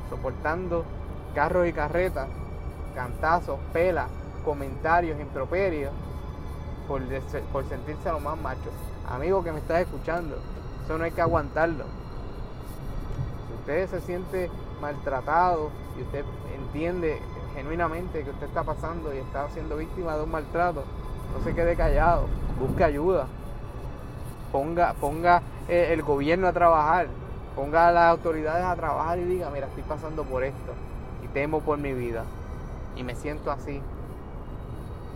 soportando 0.09 0.85
carros 1.35 1.67
y 1.67 1.73
carretas, 1.73 2.27
cantazos, 2.95 3.59
pelas, 3.71 4.07
comentarios, 4.45 5.19
improperios, 5.19 5.91
por, 6.87 7.01
por 7.51 7.67
sentirse 7.67 8.09
lo 8.09 8.19
más 8.19 8.39
macho. 8.39 8.71
Amigo 9.09 9.43
que 9.43 9.51
me 9.51 9.59
estás 9.59 9.81
escuchando, 9.81 10.37
eso 10.83 10.97
no 10.97 11.03
hay 11.03 11.11
que 11.11 11.21
aguantarlo. 11.21 11.85
Si 13.47 13.53
usted 13.59 13.89
se 13.89 14.01
siente 14.01 14.49
maltratado 14.81 15.69
y 15.97 16.01
usted 16.03 16.25
entiende 16.55 17.19
genuinamente 17.53 18.23
que 18.23 18.29
usted 18.29 18.47
está 18.47 18.63
pasando 18.63 19.13
y 19.13 19.17
está 19.17 19.49
siendo 19.49 19.77
víctima 19.77 20.15
de 20.15 20.23
un 20.23 20.31
maltrato, 20.31 20.83
no 21.33 21.43
se 21.43 21.53
quede 21.53 21.75
callado, 21.75 22.27
busque 22.59 22.83
ayuda 22.83 23.27
ponga, 24.53 24.93
ponga 24.93 25.41
eh, 25.67 25.89
el 25.91 26.03
gobierno 26.03 26.47
a 26.47 26.53
trabajar, 26.53 27.07
ponga 27.55 27.89
a 27.89 27.91
las 27.91 28.11
autoridades 28.11 28.63
a 28.63 28.75
trabajar 28.75 29.17
y 29.17 29.25
diga, 29.25 29.49
mira, 29.49 29.67
estoy 29.67 29.83
pasando 29.83 30.23
por 30.23 30.43
esto 30.43 30.73
y 31.25 31.27
temo 31.29 31.59
por 31.59 31.79
mi 31.79 31.91
vida 31.91 32.23
y 32.95 33.03
me 33.03 33.15
siento 33.15 33.51
así. 33.51 33.81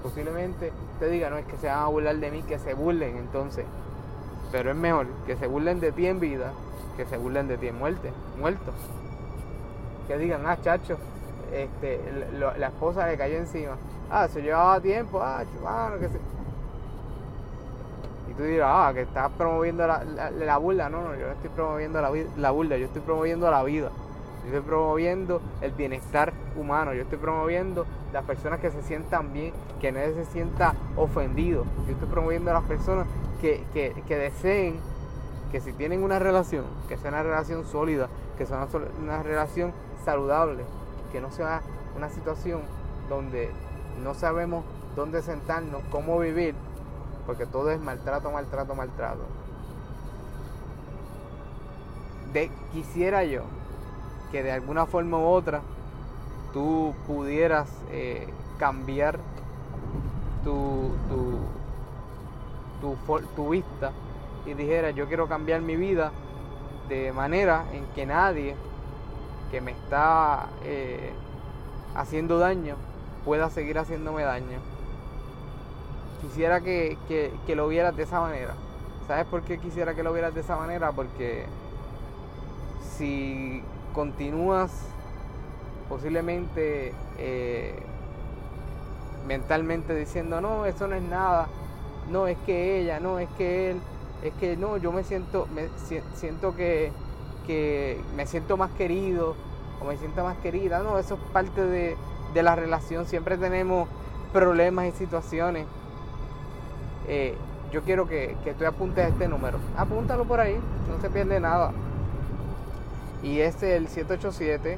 Posiblemente 0.02 0.74
te 1.00 1.10
diga, 1.10 1.30
no 1.30 1.38
es 1.38 1.46
que 1.46 1.58
se 1.58 1.68
van 1.68 1.80
a 1.80 1.88
burlar 1.88 2.16
de 2.18 2.32
mí, 2.32 2.42
que 2.42 2.60
se 2.60 2.74
burlen 2.74 3.18
entonces. 3.18 3.66
Pero 4.52 4.72
es 4.72 4.76
mejor 4.76 5.08
que 5.26 5.36
se 5.38 5.48
burlen 5.48 5.80
de 5.80 5.92
ti 5.92 6.08
en 6.08 6.20
vida 6.20 6.52
que 6.96 7.06
se 7.06 7.18
burlen 7.18 7.48
de 7.48 7.58
ti 7.60 7.68
en 7.68 7.78
muerte, 7.78 8.12
muerto. 8.40 8.72
Que 10.08 10.18
digan, 10.18 10.48
ah, 10.48 10.58
chacho, 10.60 10.98
este, 11.54 12.02
la 12.58 12.68
esposa 12.68 13.06
le 13.06 13.18
cayó 13.18 13.38
encima. 13.38 13.74
Ah, 14.10 14.28
se 14.28 14.42
llevaba 14.42 14.80
tiempo, 14.80 15.22
ah, 15.22 15.44
chumano, 15.54 16.00
que 16.00 16.08
se 16.08 16.20
tú 18.38 18.44
dirás, 18.44 18.70
ah, 18.72 18.92
que 18.94 19.02
estás 19.02 19.32
promoviendo 19.32 19.86
la, 19.88 20.04
la, 20.04 20.58
burla. 20.58 20.90
No, 20.90 21.02
no, 21.02 21.16
yo 21.16 21.26
no 21.26 21.34
estoy 21.34 21.50
promoviendo 21.50 22.00
la, 22.00 22.12
la 22.38 22.52
burla, 22.52 22.78
yo 22.78 22.86
estoy 22.86 23.02
promoviendo 23.02 23.50
la 23.50 23.64
vida. 23.64 23.90
Yo 24.44 24.56
estoy 24.56 24.62
promoviendo 24.62 25.42
el 25.62 25.72
bienestar 25.72 26.32
humano. 26.56 26.94
Yo 26.94 27.02
estoy 27.02 27.18
promoviendo 27.18 27.86
las 28.14 28.24
personas 28.24 28.60
que 28.60 28.72
se 28.72 28.82
sientan 28.84 29.34
bien, 29.34 29.54
que 29.82 29.92
nadie 29.92 30.14
se 30.14 30.26
sienta 30.26 30.76
ofendido. 30.96 31.66
Yo 31.86 31.94
estoy 31.94 32.08
promoviendo 32.08 32.52
a 32.52 32.54
las 32.54 32.64
personas 32.64 33.08
que, 33.42 33.66
deseen 34.08 34.80
que 35.52 35.60
si 35.60 35.74
tienen 35.74 36.04
una 36.04 36.20
relación, 36.20 36.66
que 36.88 36.98
sea 36.98 37.10
una 37.10 37.24
relación 37.24 37.66
sólida, 37.66 38.08
que 38.38 38.46
sea 38.46 38.68
una 39.02 39.24
relación 39.24 39.74
saludable, 40.06 40.64
que 41.12 41.20
no 41.20 41.32
sea 41.32 41.62
una 41.96 42.10
situación 42.10 42.62
donde 43.10 43.50
no 44.04 44.14
sabemos 44.14 44.64
dónde 44.96 45.22
sentarnos, 45.22 45.82
cómo 45.92 46.20
vivir, 46.20 46.56
porque 47.26 47.46
todo 47.46 47.72
es 47.72 47.80
maltrato, 47.80 48.32
maltrato, 48.32 48.76
maltrato. 48.76 49.24
de, 52.34 52.52
quisiera 52.74 53.24
yo 53.24 53.44
que 54.32 54.44
de 54.44 54.52
alguna 54.52 54.86
forma 54.86 55.18
u 55.18 55.26
otra 55.26 55.62
tú 56.54 56.94
pudieras 57.06 57.70
eh, 57.92 58.28
cambiar 58.58 59.20
tu, 60.44 60.92
tu, 61.10 61.40
tu, 62.82 63.20
tu 63.36 63.50
vista 63.50 63.92
y 64.46 64.54
dijera 64.54 64.92
yo 64.92 65.08
quiero 65.08 65.28
cambiar 65.28 65.62
mi 65.62 65.76
vida 65.76 66.12
de 66.90 67.12
manera 67.12 67.66
en 67.74 67.86
que 67.96 68.06
nadie 68.06 68.56
que 69.52 69.62
me 69.62 69.72
está 69.72 70.48
eh, 70.64 71.12
haciendo 71.96 72.38
daño 72.38 72.76
pueda 73.28 73.50
seguir 73.50 73.78
haciéndome 73.78 74.24
daño. 74.24 74.58
Quisiera 76.22 76.62
que, 76.62 76.98
que, 77.10 77.56
lo 77.58 77.68
vieras 77.68 77.96
de 77.98 78.04
esa 78.04 78.22
manera. 78.22 78.54
¿Sabes 79.06 79.26
por 79.26 79.42
qué 79.42 79.58
quisiera 79.58 79.94
que 79.94 80.02
lo 80.02 80.14
vieras 80.14 80.34
de 80.34 80.40
esa 80.40 80.56
manera? 80.56 80.94
Porque 80.94 81.46
si 82.96 83.62
continúas 83.94 84.72
posiblemente 85.90 86.94
eh, 87.18 87.76
mentalmente 89.28 89.94
diciendo, 89.94 90.40
no, 90.40 90.66
eso 90.66 90.88
no 90.88 90.96
es 90.96 91.04
nada, 91.04 91.48
no, 92.10 92.28
es 92.28 92.38
que 92.46 92.80
ella, 92.80 93.02
no, 93.02 93.20
es 93.20 93.28
que 93.38 93.72
él, 93.72 93.82
es 94.24 94.34
que 94.36 94.56
no, 94.56 94.78
yo 94.78 94.94
me 94.94 95.04
siento, 95.04 95.48
me 95.54 95.68
siento 96.16 96.56
que, 96.56 96.94
que 97.46 98.00
me 98.16 98.26
siento 98.26 98.56
más 98.56 98.72
querido 98.72 99.36
o 99.82 99.86
me 99.86 99.98
siento 99.98 100.24
más 100.24 100.38
querida, 100.38 100.80
no, 100.80 100.98
eso 100.98 101.16
es 101.16 101.32
parte 101.32 101.62
de, 101.62 101.98
de 102.38 102.44
la 102.44 102.56
relación, 102.56 103.06
siempre 103.06 103.38
tenemos 103.38 103.90
problemas 104.32 104.88
y 104.88 104.92
situaciones. 104.92 105.66
Eh, 107.08 107.36
yo 107.72 107.82
quiero 107.82 108.08
que, 108.08 108.38
que 108.44 108.54
tú 108.54 108.66
apuntes 108.66 109.10
este 109.10 109.28
número, 109.28 109.60
apúntalo 109.76 110.26
por 110.26 110.40
ahí, 110.40 110.58
no 110.90 111.02
se 111.02 111.10
pierde 111.10 111.40
nada. 111.40 111.72
Y 113.24 113.40
este 113.40 113.76
es 113.76 113.82
el 113.82 113.88
787 113.88 114.78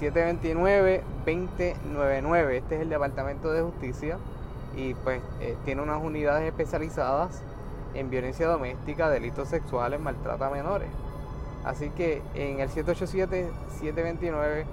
729-2099. 0.00 2.50
Este 2.52 2.76
es 2.76 2.82
el 2.82 2.88
Departamento 2.88 3.52
de 3.52 3.62
Justicia 3.62 4.18
y 4.76 4.94
pues 4.94 5.20
eh, 5.40 5.56
tiene 5.64 5.82
unas 5.82 6.00
unidades 6.02 6.48
especializadas 6.48 7.42
en 7.94 8.08
violencia 8.08 8.48
doméstica, 8.48 9.10
delitos 9.10 9.48
sexuales, 9.48 10.00
maltrato 10.00 10.44
a 10.44 10.50
menores. 10.50 10.88
Así 11.64 11.90
que 11.90 12.22
en 12.34 12.60
el 12.60 12.70
787-729-2099, 12.70 14.64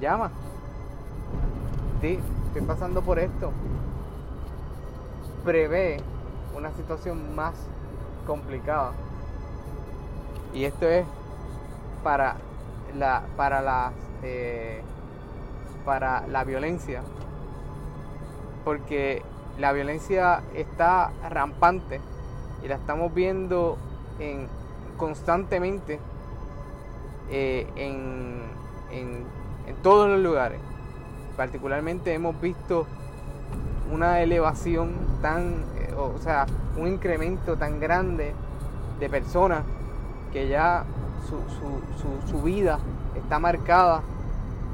llama. 0.00 0.30
Estoy 2.02 2.62
pasando 2.66 3.02
por 3.02 3.18
esto. 3.18 3.52
Prevé 5.44 5.98
una 6.56 6.70
situación 6.72 7.34
más 7.34 7.54
complicada. 8.26 8.92
Y 10.54 10.64
esto 10.64 10.88
es 10.88 11.04
para 12.02 12.36
la, 12.96 13.22
para, 13.36 13.60
la, 13.60 13.92
eh, 14.22 14.82
para 15.84 16.26
la 16.26 16.44
violencia, 16.44 17.02
porque 18.64 19.22
la 19.58 19.72
violencia 19.72 20.42
está 20.54 21.10
rampante 21.28 22.00
y 22.62 22.68
la 22.68 22.76
estamos 22.76 23.12
viendo 23.12 23.76
en, 24.18 24.48
constantemente 24.96 25.98
eh, 27.30 27.66
en, 27.76 28.42
en, 28.90 29.24
en 29.66 29.74
todos 29.76 30.08
los 30.08 30.20
lugares. 30.20 30.58
Particularmente 31.36 32.14
hemos 32.14 32.40
visto 32.40 32.86
una 33.92 34.20
elevación 34.20 34.92
tan, 35.22 35.64
eh, 35.76 35.94
o 35.96 36.18
sea, 36.18 36.46
un 36.76 36.88
incremento 36.88 37.56
tan 37.56 37.80
grande 37.80 38.34
de 38.98 39.08
personas 39.08 39.62
que 40.32 40.48
ya 40.48 40.84
su, 41.28 41.38
su, 42.30 42.42
vida 42.42 42.78
está 43.16 43.38
marcada 43.38 44.02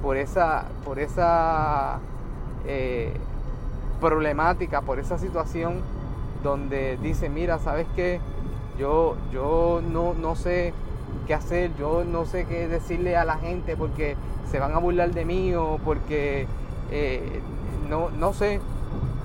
por 0.03 0.17
esa, 0.17 0.65
por 0.85 0.99
esa 0.99 1.99
eh, 2.67 3.15
problemática, 4.01 4.83
por 4.83 4.99
esa 4.99 5.19
situación 5.19 5.81
donde 6.43 6.99
dice, 7.01 7.29
mira, 7.29 7.59
¿sabes 7.59 7.87
qué? 7.95 8.21
Yo, 8.79 9.17
yo 9.33 9.81
no, 9.87 10.15
no 10.15 10.35
sé 10.35 10.75
qué 11.27 11.35
hacer, 11.35 11.71
yo 11.79 12.05
no 12.05 12.27
sé 12.27 12.47
qué 12.47 12.69
decirle 12.69 13.17
a 13.17 13.25
la 13.25 13.37
gente 13.37 13.77
porque 13.77 14.17
se 14.51 14.59
van 14.59 14.73
a 14.73 14.79
burlar 14.79 15.13
de 15.13 15.25
mí 15.25 15.55
o 15.55 15.79
porque 15.85 16.47
eh, 16.91 17.41
no, 17.89 18.11
no 18.11 18.33
sé, 18.35 18.61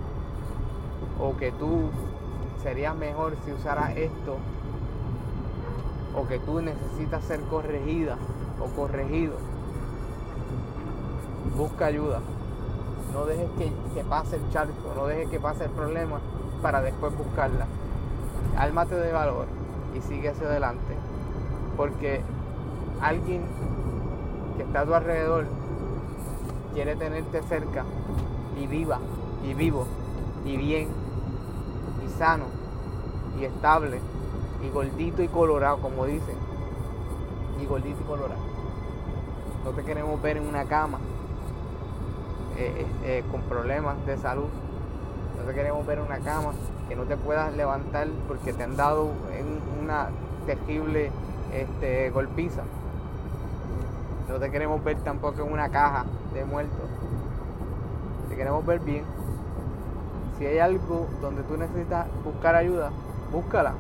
o 1.20 1.36
que 1.38 1.52
tú 1.52 1.90
serías 2.62 2.96
mejor 2.96 3.36
si 3.44 3.52
usaras 3.52 3.98
esto, 3.98 4.38
o 6.16 6.28
que 6.28 6.40
tú 6.40 6.62
necesitas 6.62 7.24
ser 7.24 7.40
corregida 7.42 8.18
o 8.60 8.66
corregido, 8.76 9.36
busca 11.58 11.86
ayuda 11.86 12.22
no 13.14 13.26
dejes 13.26 13.50
que, 13.94 14.04
pase 14.04 14.38
el 14.38 14.50
charco, 14.52 14.94
no 14.96 15.06
dejes 15.06 15.30
que 15.30 15.40
pase 15.40 15.66
el 15.66 15.72
problema 15.72 16.20
para 16.62 16.82
después 16.82 17.16
buscarla. 17.18 17.68
Álmate 18.58 18.96
de 18.96 19.12
valor 19.12 19.48
y 19.96 20.02
sigue 20.02 20.30
hacia 20.30 20.48
adelante. 20.48 20.96
Porque 21.76 22.22
alguien 23.02 23.44
que 24.56 24.64
está 24.64 24.82
a 24.82 24.86
tu 24.86 24.94
alrededor 24.94 25.46
quiere 26.74 26.96
tenerte 26.96 27.42
cerca 27.44 27.84
y 28.58 28.68
viva, 28.68 29.00
y 29.44 29.54
vivo, 29.54 29.86
y 30.46 30.56
bien, 30.56 30.88
y 32.06 32.18
sano, 32.18 32.46
y 33.40 33.46
estable, 33.46 34.00
y 34.64 34.70
gordito 34.70 35.22
y 35.22 35.28
colorado, 35.28 35.78
como 35.78 36.06
dicen. 36.06 36.36
Y 37.62 37.66
gordito 37.66 38.00
y 38.02 38.06
colorado. 38.06 38.42
No 39.64 39.72
te 39.72 39.84
queremos 39.84 40.22
ver 40.22 40.38
en 40.38 40.48
una 40.48 40.66
cama 40.66 41.00
eh, 42.58 42.86
eh, 43.04 43.24
con 43.32 43.42
problemas 43.42 44.04
de 44.06 44.18
salud. 44.18 44.50
No 45.38 45.44
te 45.44 45.54
queremos 45.54 45.86
ver 45.86 46.00
en 46.00 46.06
una 46.06 46.20
cama 46.20 46.54
que 46.88 46.96
no 46.96 47.04
te 47.04 47.18
puedas 47.18 47.56
levantar 47.56 48.08
porque 48.28 48.54
te 48.54 48.64
han 48.64 48.76
dado 48.76 49.10
una 49.82 50.10
terrible 50.46 51.12
este, 51.54 52.10
golpiza. 52.12 52.64
No 54.28 54.40
te 54.40 54.50
queremos 54.50 54.84
ver 54.84 54.98
tampoco 54.98 55.42
en 55.42 55.52
una 55.52 55.70
caja 55.70 56.06
de 56.34 56.46
muertos. 56.46 56.90
Te 58.30 58.36
queremos 58.36 58.66
ver 58.66 58.80
bien. 58.80 59.04
Si 60.38 60.46
hay 60.46 60.60
algo 60.60 61.08
donde 61.22 61.44
tú 61.44 61.58
necesitas 61.58 62.08
buscar 62.24 62.56
ayuda, 62.56 62.92
búscala. 63.32 63.74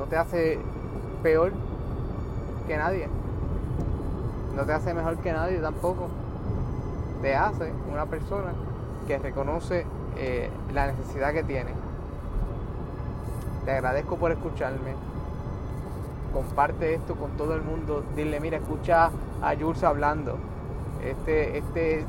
No 0.00 0.06
te 0.06 0.16
hace 0.16 0.58
peor 1.22 1.52
que 2.66 2.74
nadie. 2.78 3.06
No 4.56 4.64
te 4.64 4.72
hace 4.72 4.94
mejor 4.94 5.18
que 5.18 5.30
nadie 5.30 5.58
tampoco. 5.58 6.08
Te 7.20 7.36
hace 7.36 7.70
una 7.92 8.06
persona 8.06 8.54
que 9.06 9.18
reconoce 9.18 9.84
eh, 10.16 10.48
la 10.72 10.86
necesidad 10.86 11.34
que 11.34 11.42
tiene. 11.42 11.72
Te 13.66 13.72
agradezco 13.72 14.16
por 14.16 14.32
escucharme. 14.32 14.94
Comparte 16.32 16.94
esto 16.94 17.14
con 17.14 17.32
todo 17.32 17.54
el 17.54 17.60
mundo. 17.60 18.02
Dile, 18.16 18.40
mira, 18.40 18.56
escucha 18.56 19.10
a 19.42 19.54
Jules 19.54 19.84
hablando. 19.84 20.38
Este, 21.04 21.58
este, 21.58 22.06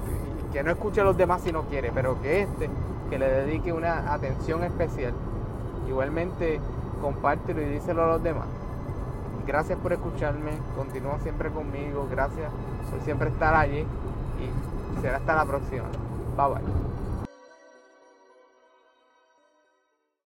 que 0.54 0.64
no 0.64 0.72
escuche 0.72 1.02
a 1.02 1.04
los 1.04 1.18
demás 1.18 1.42
si 1.42 1.52
no 1.52 1.64
quiere, 1.64 1.92
pero 1.94 2.22
que 2.22 2.44
este, 2.44 2.70
que 3.10 3.20
le 3.20 3.28
dedique 3.28 3.74
una 3.74 4.14
atención 4.14 4.64
especial. 4.64 5.12
Igualmente, 5.90 6.62
compártelo 7.02 7.62
y 7.62 7.66
díselo 7.66 8.04
a 8.04 8.08
los 8.08 8.24
demás. 8.24 8.48
Gracias 9.46 9.78
por 9.80 9.92
escucharme, 9.92 10.52
continúa 10.78 11.20
siempre 11.20 11.50
conmigo, 11.50 12.08
gracias 12.10 12.50
por 12.90 13.02
siempre 13.02 13.30
estar 13.30 13.54
allí 13.56 13.80
y 13.80 15.02
será 15.02 15.18
hasta 15.18 15.36
la 15.36 15.46
próxima. 15.46 15.86
Bye 16.38 16.48
bye. 16.48 16.91